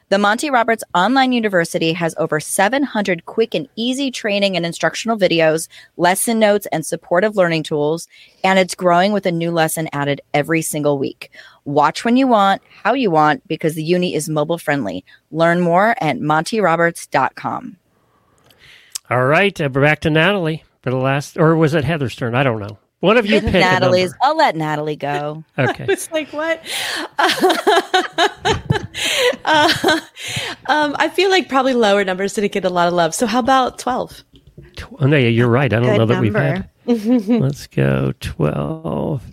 [0.09, 5.67] The Monty Roberts Online University has over 700 quick and easy training and instructional videos,
[5.97, 8.07] lesson notes, and supportive learning tools,
[8.43, 11.29] and it's growing with a new lesson added every single week.
[11.63, 15.05] Watch when you want, how you want, because the uni is mobile friendly.
[15.29, 17.77] Learn more at montyroberts.com.
[19.11, 22.33] All right, uh, we're back to Natalie for the last, or was it Heather's turn?
[22.33, 22.79] I don't know.
[23.01, 24.11] One of you pick Natalie's.
[24.11, 24.17] number.
[24.23, 25.43] I'll let Natalie go.
[25.57, 25.85] Okay.
[25.89, 26.61] it's like what?
[29.45, 29.99] Uh,
[30.67, 33.15] um, I feel like probably lower numbers didn't get a lot of love.
[33.15, 34.23] So how about twelve?
[34.99, 35.71] Oh, no, yeah, you're right.
[35.71, 36.69] I don't Good know that we've had.
[36.85, 39.23] Let's go 12.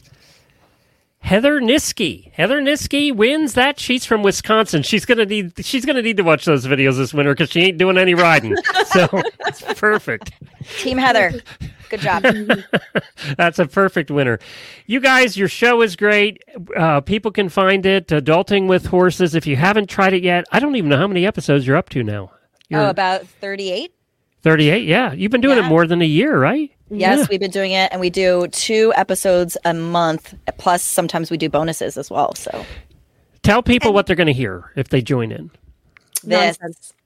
[1.27, 2.31] Heather Niski.
[2.35, 3.81] Heather Niski wins that.
[3.81, 4.85] She's from Wisconsin.
[4.85, 5.55] She's gonna need.
[5.67, 8.55] She's gonna need to watch those videos this winter because she ain't doing any riding.
[8.87, 9.09] so
[9.41, 10.31] it's perfect.
[10.79, 11.33] Team Heather,
[11.91, 12.23] good job.
[13.37, 14.39] That's a perfect winner.
[14.87, 16.45] You guys, your show is great.
[16.77, 18.07] Uh, people can find it.
[18.07, 19.35] Adulting with horses.
[19.35, 21.89] If you haven't tried it yet, I don't even know how many episodes you're up
[21.89, 22.31] to now.
[22.69, 23.93] You're oh, about 38?
[24.43, 24.85] 38.
[24.85, 26.71] Yeah, you've been doing it more than a year, right?
[26.91, 27.27] Yes, Yeah.
[27.31, 30.35] we've been doing it, and we do two episodes a month.
[30.59, 32.35] Plus, sometimes we do bonuses as well.
[32.35, 32.65] So
[33.43, 35.51] Tell people what they're going to hear if they join in.
[36.25, 36.59] this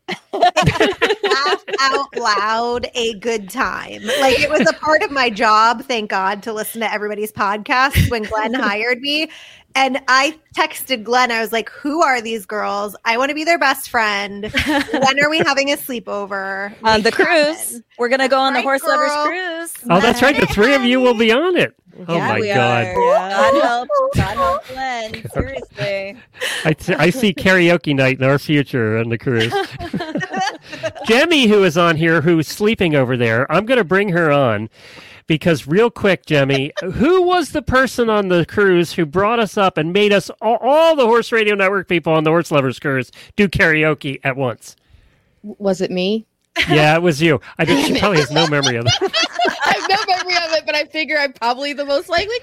[0.33, 4.03] laugh out loud a good time.
[4.21, 8.11] Like it was a part of my job, thank God, to listen to everybody's podcasts
[8.11, 9.31] when Glenn hired me.
[9.77, 12.97] And I texted Glenn, I was like, Who are these girls?
[13.05, 14.53] I want to be their best friend.
[14.67, 16.75] when are we having a sleepover?
[16.83, 19.75] on the Make it happen." cruise, we're gonna go on the Right, horse lovers cruise.
[19.91, 20.39] Oh, that's right.
[20.39, 21.75] The three of you will be on it.
[22.09, 22.87] Oh Yeah, my we god!
[22.87, 22.95] are.
[22.95, 25.31] God help, God help Glenn.
[25.33, 26.17] Seriously.
[26.65, 29.53] I, t- I see karaoke night in our future on the cruise.
[31.07, 34.71] Jemmy, who is on here, who's sleeping over there, I'm going to bring her on
[35.31, 39.79] because, real quick, Jemmy, who was the person on the cruise who brought us up
[39.79, 43.13] and made us all, all the Horse Radio Network people on the Horse Lovers cruise
[43.37, 44.75] do karaoke at once?
[45.45, 46.27] Was it me?
[46.69, 47.41] Yeah, it was you.
[47.59, 48.93] I think she probably has no memory of it.
[49.01, 52.35] I have no memory of it, but I figure I'm probably the most likely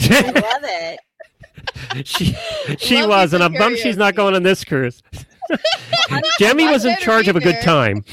[0.00, 0.36] candidate.
[0.36, 2.06] I love it.
[2.06, 2.34] She
[2.78, 5.02] she Love was, and I'm some bummed she's not going on this cruise.
[6.38, 8.04] Jemmy was in charge of a good time.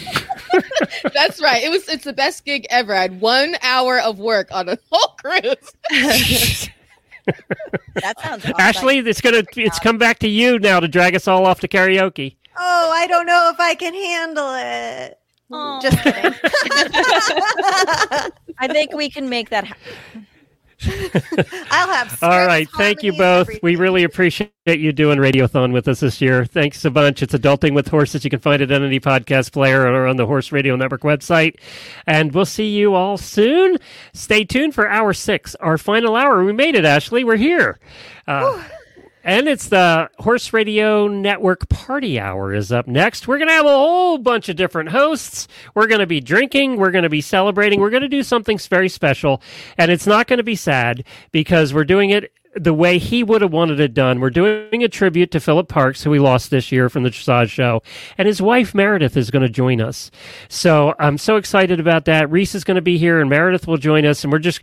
[1.14, 1.64] That's right.
[1.64, 1.88] It was.
[1.89, 2.93] It's the best gig ever.
[2.93, 6.70] I had one hour of work on a whole cruise.
[7.95, 11.45] That sounds Ashley, it's gonna it's come back to you now to drag us all
[11.45, 12.36] off to karaoke.
[12.58, 15.20] Oh, I don't know if I can handle it.
[15.82, 16.34] Just kidding.
[18.60, 20.28] I think we can make that happen.
[21.71, 23.49] I'll have All right, thank you both.
[23.61, 26.45] We really appreciate you doing Radiothon with us this year.
[26.45, 27.21] Thanks a bunch.
[27.21, 28.23] It's Adulting with Horses.
[28.23, 31.55] You can find it on any podcast player or on the Horse Radio Network website.
[32.07, 33.77] And we'll see you all soon.
[34.13, 36.43] Stay tuned for hour six, our final hour.
[36.43, 37.23] We made it, Ashley.
[37.23, 37.79] We're here.
[38.27, 38.63] Uh,
[39.24, 43.28] and it's the Horse Radio Network Party Hour is up next.
[43.28, 45.47] We're going to have a whole bunch of different hosts.
[45.74, 46.78] We're going to be drinking.
[46.78, 47.80] We're going to be celebrating.
[47.80, 49.41] We're going to do something very special.
[49.78, 53.41] And it's not going to be sad because we're doing it the way he would
[53.41, 54.19] have wanted it done.
[54.19, 57.49] We're doing a tribute to Philip Parks, who we lost this year from the Dressage
[57.49, 57.82] Show,
[58.17, 60.11] and his wife Meredith is going to join us.
[60.49, 62.30] So I'm so excited about that.
[62.30, 64.61] Reese is going to be here, and Meredith will join us, and we're just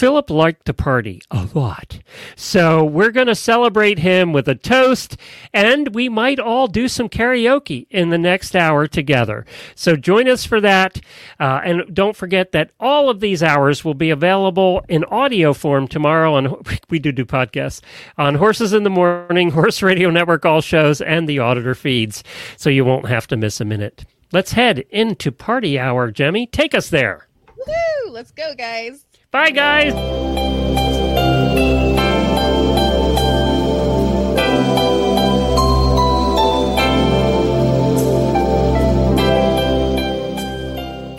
[0.00, 1.98] Philip liked to party a lot.
[2.34, 5.18] So we're going to celebrate him with a toast,
[5.52, 9.44] and we might all do some karaoke in the next hour together.
[9.74, 11.02] So join us for that.
[11.38, 15.86] Uh, and don't forget that all of these hours will be available in audio form
[15.86, 17.82] tomorrow on, we do do podcasts,
[18.16, 22.24] on Horses in the Morning, Horse Radio Network, all shows, and the auditor feeds.
[22.56, 24.06] So you won't have to miss a minute.
[24.32, 26.46] Let's head into party hour, Jemmy.
[26.46, 27.28] Take us there.
[27.48, 28.12] Woohoo!
[28.12, 29.04] Let's go, guys.
[29.32, 29.94] Bye, guys.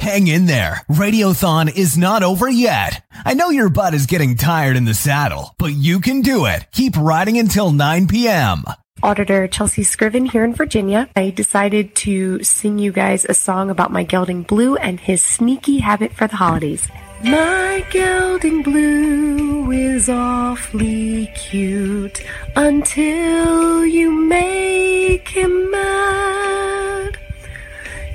[0.01, 0.81] Hang in there.
[0.89, 3.01] Radiothon is not over yet.
[3.23, 6.65] I know your butt is getting tired in the saddle, but you can do it.
[6.73, 8.65] Keep riding until 9 p.m.
[9.01, 11.09] Auditor Chelsea Scriven here in Virginia.
[11.15, 15.79] I decided to sing you guys a song about my gelding blue and his sneaky
[15.79, 16.85] habit for the holidays.
[17.23, 22.23] My gelding blue is awfully cute
[22.55, 27.17] until you make him mad.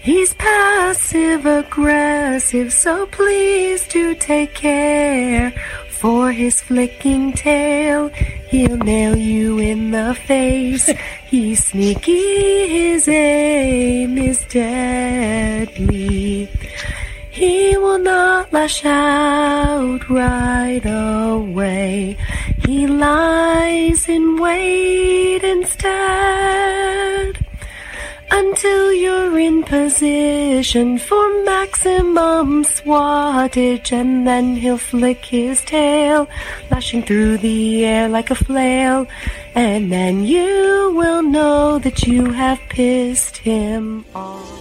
[0.00, 5.52] He's passive aggressive, so please do take care.
[5.88, 8.09] For his flicking tail,
[8.50, 10.90] he'll nail you in the face.
[11.26, 16.48] He's sneaky, his aim is deadly.
[17.37, 22.16] He will not lash out right away.
[22.64, 27.37] He lies in wait instead.
[28.30, 36.26] Until you're in position for maximum swattage and then he'll flick his tail
[36.70, 39.07] lashing through the air like a flail.
[39.55, 44.55] And then you will know that you have pissed him off